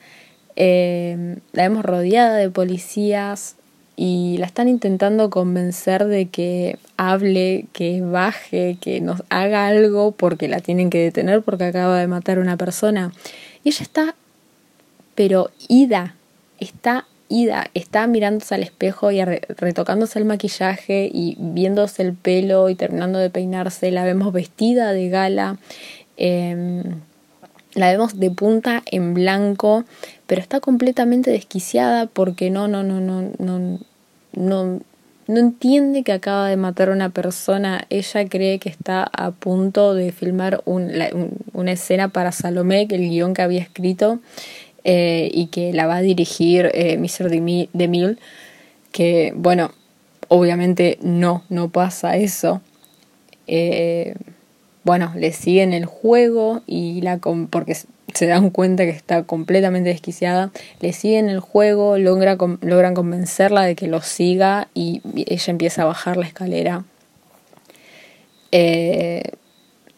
eh, 0.55 1.37
la 1.53 1.65
vemos 1.65 1.85
rodeada 1.85 2.37
de 2.37 2.49
policías 2.49 3.57
y 3.97 4.37
la 4.39 4.47
están 4.47 4.69
intentando 4.69 5.31
convencer 5.31 6.05
de 6.05 6.27
que 6.29 6.79
hable, 6.97 7.67
que 7.73 8.03
baje, 8.03 8.79
que 8.81 9.01
nos 9.01 9.25
haga 9.31 9.67
algo 9.67 10.13
porque 10.13 10.47
la 10.47 10.61
tienen 10.61 10.91
que 10.91 11.03
detener 11.03 11.43
porque 11.43 11.65
acaba 11.65 11.99
de 11.99 12.07
matar 12.07 12.39
a 12.39 12.41
una 12.41 12.57
persona. 12.57 13.11
Y 13.65 13.71
ella 13.71 13.83
está, 13.83 14.15
pero 15.17 15.51
ida, 15.67 16.15
está 16.61 17.09
ida, 17.29 17.67
está 17.75 18.07
mirándose 18.07 18.55
al 18.55 18.63
espejo 18.63 19.11
y 19.11 19.25
retocándose 19.25 20.19
el 20.19 20.25
maquillaje 20.25 21.11
y 21.13 21.37
viéndose 21.39 22.03
el 22.03 22.15
pelo 22.15 22.69
y 22.69 22.75
terminando 22.75 23.19
de 23.19 23.31
peinarse. 23.31 23.91
La 23.91 24.05
vemos 24.05 24.33
vestida 24.33 24.93
de 24.93 25.09
gala. 25.09 25.59
Eh, 26.17 26.83
la 27.75 27.91
vemos 27.91 28.19
de 28.19 28.31
punta 28.31 28.83
en 28.91 29.15
blanco, 29.15 29.85
pero 30.27 30.41
está 30.41 30.61
completamente 30.61 31.31
desquiciada 31.31 32.07
porque 32.07 32.51
no, 32.51 32.67
no, 32.67 32.83
no, 32.83 33.01
no, 33.01 33.31
no, 33.39 33.79
no, 34.33 34.81
no 35.27 35.39
entiende 35.39 36.03
que 36.03 36.13
acaba 36.13 36.49
de 36.49 36.57
matar 36.57 36.89
a 36.89 36.93
una 36.93 37.11
persona. 37.11 37.87
Ella 37.91 38.29
cree 38.29 38.59
que 38.59 38.69
está 38.69 39.09
a 39.13 39.31
punto 39.31 39.95
de 39.95 40.13
filmar 40.13 40.61
un, 40.65 40.99
la, 40.99 41.11
un, 41.13 41.31
una 41.53 41.73
escena 41.73 42.09
para 42.09 42.33
Salomé, 42.33 42.89
que 42.89 42.97
el 42.97 43.09
guion 43.09 43.35
que 43.35 43.43
había 43.43 43.61
escrito, 43.61 44.19
eh, 44.85 45.29
y 45.33 45.47
que 45.47 45.73
la 45.73 45.87
va 45.87 45.97
a 45.97 46.03
dirigir 46.03 46.71
eh, 46.73 46.97
Mr. 46.99 47.29
DeMille, 47.29 48.17
que 48.93 49.33
bueno, 49.37 49.73
obviamente 50.29 50.99
no, 51.03 51.43
no 51.49 51.69
pasa 51.69 52.17
eso. 52.17 52.63
Eh, 53.47 54.15
bueno, 54.85 55.13
le 55.17 55.33
siguen 55.33 55.73
el 55.73 55.85
juego 55.85 56.63
y 56.67 57.01
la 57.03 57.19
porque 57.19 57.77
se 58.15 58.27
dan 58.27 58.51
cuenta 58.51 58.85
que 58.85 58.91
está 58.91 59.25
completamente 59.25 59.91
desquiciada, 59.91 60.53
le 60.81 60.93
siguen 60.93 61.29
el 61.29 61.41
juego, 61.41 61.99
logra, 61.99 62.39
logran 62.61 62.95
convencerla 62.95 63.63
de 63.63 63.75
que 63.75 63.89
lo 63.89 64.01
siga 64.01 64.69
y 64.75 65.03
ella 65.27 65.51
empieza 65.51 65.83
a 65.83 65.87
bajar 65.87 66.17
la 66.17 66.27
escalera. 66.27 66.85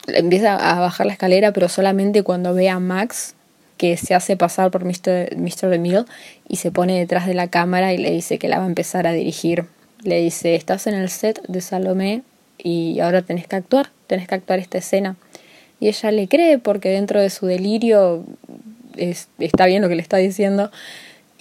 Empieza 0.08 0.56
a 0.56 0.80
bajar 0.80 1.06
la 1.06 1.12
escalera, 1.12 1.52
pero 1.52 1.68
solamente 1.68 2.24
cuando 2.24 2.54
ve 2.54 2.68
a 2.68 2.80
Max, 2.80 3.36
que 3.80 3.96
se 3.96 4.14
hace 4.14 4.36
pasar 4.36 4.70
por 4.70 4.84
Mr. 4.84 5.38
Mr. 5.38 5.70
DeMille 5.70 6.04
y 6.46 6.56
se 6.56 6.70
pone 6.70 6.98
detrás 6.98 7.26
de 7.26 7.32
la 7.32 7.48
cámara 7.48 7.94
y 7.94 7.96
le 7.96 8.10
dice 8.10 8.38
que 8.38 8.46
la 8.46 8.58
va 8.58 8.64
a 8.64 8.68
empezar 8.68 9.06
a 9.06 9.12
dirigir. 9.12 9.64
Le 10.02 10.20
dice, 10.20 10.54
estás 10.54 10.86
en 10.86 10.92
el 10.92 11.08
set 11.08 11.40
de 11.48 11.62
Salomé 11.62 12.20
y 12.58 13.00
ahora 13.00 13.22
tenés 13.22 13.46
que 13.46 13.56
actuar, 13.56 13.88
tenés 14.06 14.28
que 14.28 14.34
actuar 14.34 14.58
esta 14.58 14.76
escena. 14.76 15.16
Y 15.80 15.88
ella 15.88 16.12
le 16.12 16.28
cree 16.28 16.58
porque 16.58 16.90
dentro 16.90 17.22
de 17.22 17.30
su 17.30 17.46
delirio 17.46 18.22
es, 18.98 19.28
está 19.38 19.64
bien 19.64 19.80
lo 19.80 19.88
que 19.88 19.94
le 19.94 20.02
está 20.02 20.18
diciendo. 20.18 20.70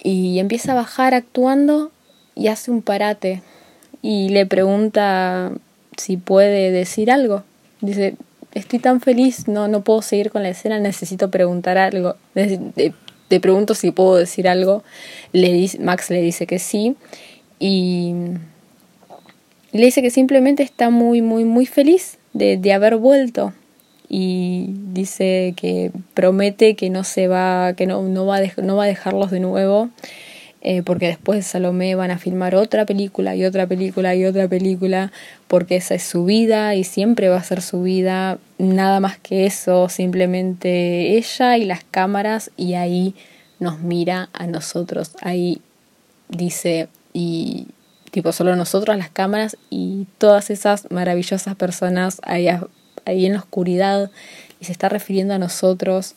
Y 0.02 0.38
empieza 0.38 0.72
a 0.72 0.76
bajar 0.76 1.12
actuando 1.12 1.92
y 2.34 2.48
hace 2.48 2.70
un 2.70 2.80
parate. 2.80 3.42
Y 4.00 4.30
le 4.30 4.46
pregunta 4.46 5.52
si 5.98 6.16
puede 6.16 6.70
decir 6.70 7.10
algo. 7.10 7.44
Dice, 7.82 8.14
estoy 8.54 8.78
tan 8.78 9.00
feliz, 9.00 9.48
no, 9.48 9.68
no 9.68 9.82
puedo 9.82 10.02
seguir 10.02 10.30
con 10.30 10.42
la 10.42 10.50
escena, 10.50 10.78
necesito 10.78 11.30
preguntar 11.30 11.78
algo. 11.78 12.16
Te 13.28 13.40
pregunto 13.40 13.74
si 13.74 13.92
puedo 13.92 14.16
decir 14.16 14.48
algo. 14.48 14.82
Max 15.78 16.10
le 16.10 16.20
dice 16.20 16.46
que 16.46 16.58
sí. 16.58 16.96
Y 17.58 18.14
le 19.72 19.84
dice 19.84 20.02
que 20.02 20.10
simplemente 20.10 20.62
está 20.62 20.90
muy, 20.90 21.22
muy, 21.22 21.44
muy 21.44 21.66
feliz 21.66 22.18
de, 22.32 22.72
haber 22.72 22.96
vuelto. 22.96 23.52
Y 24.08 24.74
dice 24.92 25.54
que 25.56 25.92
promete 26.14 26.74
que 26.74 26.90
no 26.90 27.04
se 27.04 27.28
va, 27.28 27.74
que 27.74 27.86
no 27.86 28.26
va 28.26 28.36
a 28.36 28.86
dejarlos 28.86 29.30
de 29.30 29.40
nuevo 29.40 29.90
eh, 30.62 30.82
porque 30.82 31.06
después 31.06 31.38
de 31.38 31.42
Salomé 31.42 31.94
van 31.94 32.10
a 32.10 32.18
filmar 32.18 32.54
otra 32.54 32.84
película 32.84 33.34
y 33.34 33.44
otra 33.44 33.66
película 33.66 34.14
y 34.14 34.26
otra 34.26 34.46
película, 34.46 35.10
porque 35.48 35.76
esa 35.76 35.94
es 35.94 36.02
su 36.02 36.24
vida 36.24 36.74
y 36.74 36.84
siempre 36.84 37.28
va 37.28 37.38
a 37.38 37.42
ser 37.42 37.62
su 37.62 37.82
vida, 37.82 38.38
nada 38.58 39.00
más 39.00 39.18
que 39.18 39.46
eso, 39.46 39.88
simplemente 39.88 41.16
ella 41.16 41.56
y 41.56 41.64
las 41.64 41.84
cámaras 41.84 42.50
y 42.56 42.74
ahí 42.74 43.14
nos 43.58 43.80
mira 43.80 44.28
a 44.32 44.46
nosotros, 44.46 45.12
ahí 45.22 45.60
dice 46.28 46.88
y 47.12 47.68
tipo 48.10 48.32
solo 48.32 48.54
nosotros 48.56 48.96
las 48.98 49.10
cámaras 49.10 49.56
y 49.70 50.06
todas 50.18 50.50
esas 50.50 50.90
maravillosas 50.90 51.54
personas 51.56 52.20
ahí, 52.22 52.48
ahí 53.06 53.26
en 53.26 53.32
la 53.32 53.38
oscuridad 53.38 54.10
y 54.60 54.66
se 54.66 54.72
está 54.72 54.88
refiriendo 54.88 55.34
a 55.34 55.38
nosotros. 55.38 56.14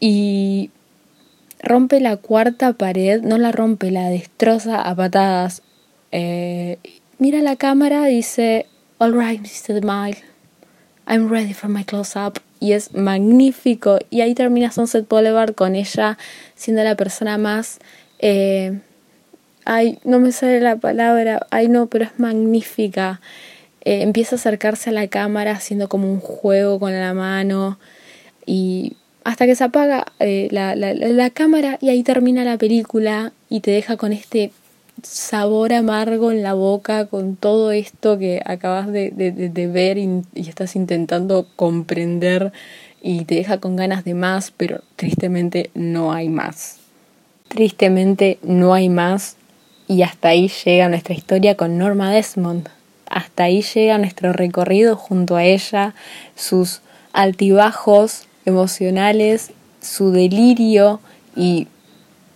Y 0.00 0.70
rompe 1.60 2.00
la 2.00 2.16
cuarta 2.16 2.72
pared, 2.72 3.22
no 3.22 3.38
la 3.38 3.52
rompe, 3.52 3.90
la 3.90 4.08
destroza 4.08 4.80
a 4.80 4.94
patadas. 4.94 5.62
eh, 6.12 6.78
mira 7.18 7.40
la 7.40 7.56
cámara, 7.56 8.06
dice, 8.06 8.66
All 9.00 9.12
right, 9.12 9.40
Mr. 9.40 9.80
Mile, 9.82 10.18
I'm 11.06 11.28
ready 11.28 11.54
for 11.54 11.70
my 11.70 11.84
close-up. 11.84 12.40
Y 12.60 12.72
es 12.72 12.94
magnífico. 12.94 14.00
Y 14.10 14.22
ahí 14.22 14.34
termina 14.34 14.72
Sunset 14.72 15.08
Boulevard 15.08 15.54
con 15.54 15.76
ella 15.76 16.18
siendo 16.56 16.82
la 16.82 16.96
persona 16.96 17.38
más... 17.38 17.78
Eh, 18.18 18.80
ay, 19.64 20.00
no 20.02 20.18
me 20.18 20.32
sale 20.32 20.60
la 20.60 20.76
palabra, 20.76 21.46
ay 21.50 21.68
no, 21.68 21.86
pero 21.86 22.06
es 22.06 22.18
magnífica. 22.18 23.20
Eh, 23.82 24.02
empieza 24.02 24.34
a 24.34 24.38
acercarse 24.38 24.90
a 24.90 24.92
la 24.92 25.06
cámara 25.06 25.52
haciendo 25.52 25.88
como 25.88 26.10
un 26.10 26.20
juego 26.20 26.80
con 26.80 26.92
la 26.92 27.14
mano 27.14 27.78
y 28.44 28.96
hasta 29.24 29.46
que 29.46 29.54
se 29.54 29.64
apaga 29.64 30.06
eh, 30.20 30.48
la, 30.50 30.74
la, 30.76 31.30
cámara 31.30 31.78
y 31.80 31.90
ahí 31.90 32.02
termina 32.02 32.44
la 32.44 32.56
película 32.56 33.32
y 33.48 33.60
te 33.60 33.70
deja 33.70 33.96
con 33.96 34.12
este 34.12 34.52
sabor 35.02 35.72
amargo 35.72 36.32
en 36.32 36.42
la 36.42 36.54
boca 36.54 37.06
con 37.06 37.36
todo 37.36 37.70
esto 37.72 38.18
que 38.18 38.42
acabas 38.44 38.90
de, 38.90 39.10
de, 39.10 39.30
de 39.30 39.66
ver 39.66 39.98
y, 39.98 40.22
y, 40.34 40.48
estás 40.48 40.76
intentando 40.76 41.46
comprender 41.56 42.52
y 43.00 43.24
te 43.24 43.36
deja 43.36 43.58
con 43.58 43.76
ganas 43.76 44.04
de 44.04 44.14
más, 44.14 44.52
pero 44.56 44.82
tristemente 44.96 45.70
no 45.74 46.12
hay 46.12 46.28
más. 46.28 46.78
Tristemente 47.48 48.38
no 48.42 48.74
hay 48.74 48.88
más 48.88 49.36
y 49.86 50.02
hasta 50.02 50.28
ahí 50.28 50.48
llega 50.64 50.88
nuestra 50.88 51.14
historia 51.14 51.56
con 51.56 51.78
Norma 51.78 52.12
Desmond. 52.12 52.68
Hasta 53.08 53.44
ahí 53.44 53.62
llega 53.62 53.98
nuestro 53.98 54.32
recorrido 54.32 54.96
junto 54.96 55.36
a 55.36 55.44
ella, 55.44 55.94
sus 56.34 56.82
altibajos 57.12 58.27
emocionales, 58.48 59.52
su 59.80 60.10
delirio 60.10 61.00
y 61.36 61.68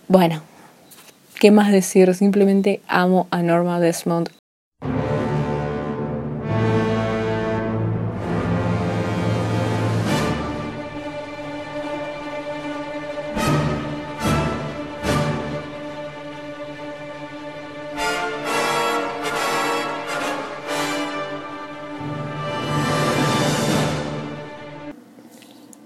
bueno, 0.07 0.41
¿qué 1.39 1.51
más 1.51 1.71
decir? 1.71 2.13
Simplemente 2.15 2.81
amo 2.87 3.27
a 3.31 3.41
Norma 3.41 3.79
Desmond 3.79 4.29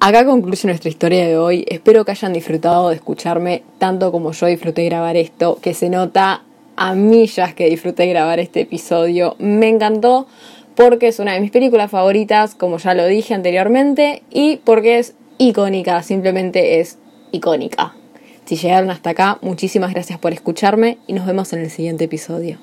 Acá 0.08 0.24
concluye 0.24 0.70
nuestra 0.70 0.90
historia 0.90 1.28
de 1.28 1.38
hoy. 1.38 1.66
Espero 1.68 2.06
que 2.06 2.12
hayan 2.12 2.32
disfrutado 2.32 2.88
de 2.88 2.96
escucharme 2.96 3.64
tanto 3.78 4.10
como 4.10 4.32
yo 4.32 4.46
disfruté 4.46 4.86
grabar 4.86 5.18
esto, 5.18 5.60
que 5.62 5.74
se 5.74 5.90
nota 5.90 6.44
a 6.78 6.96
millas 6.96 7.54
que 7.54 7.70
disfruté 7.70 8.06
grabar 8.06 8.40
este 8.40 8.62
episodio. 8.62 9.36
Me 9.38 9.68
encantó 9.68 10.26
porque 10.76 11.10
es 11.10 11.20
una 11.20 11.34
de 11.34 11.42
mis 11.42 11.52
películas 11.52 11.92
favoritas, 11.92 12.56
como 12.56 12.78
ya 12.78 12.94
lo 12.94 13.06
dije 13.06 13.34
anteriormente, 13.34 14.24
y 14.32 14.62
porque 14.64 14.98
es 14.98 15.14
icónica, 15.40 16.02
simplemente 16.04 16.80
es 16.80 17.00
icónica. 17.34 17.94
Si 18.46 18.56
llegaron 18.56 18.90
hasta 18.92 19.10
acá, 19.10 19.40
muchísimas 19.42 19.92
gracias 19.92 20.20
por 20.20 20.32
escucharme 20.32 21.00
y 21.06 21.12
nos 21.12 21.26
vemos 21.26 21.52
en 21.52 21.60
el 21.60 21.70
siguiente 21.70 22.06
episodio. 22.06 22.60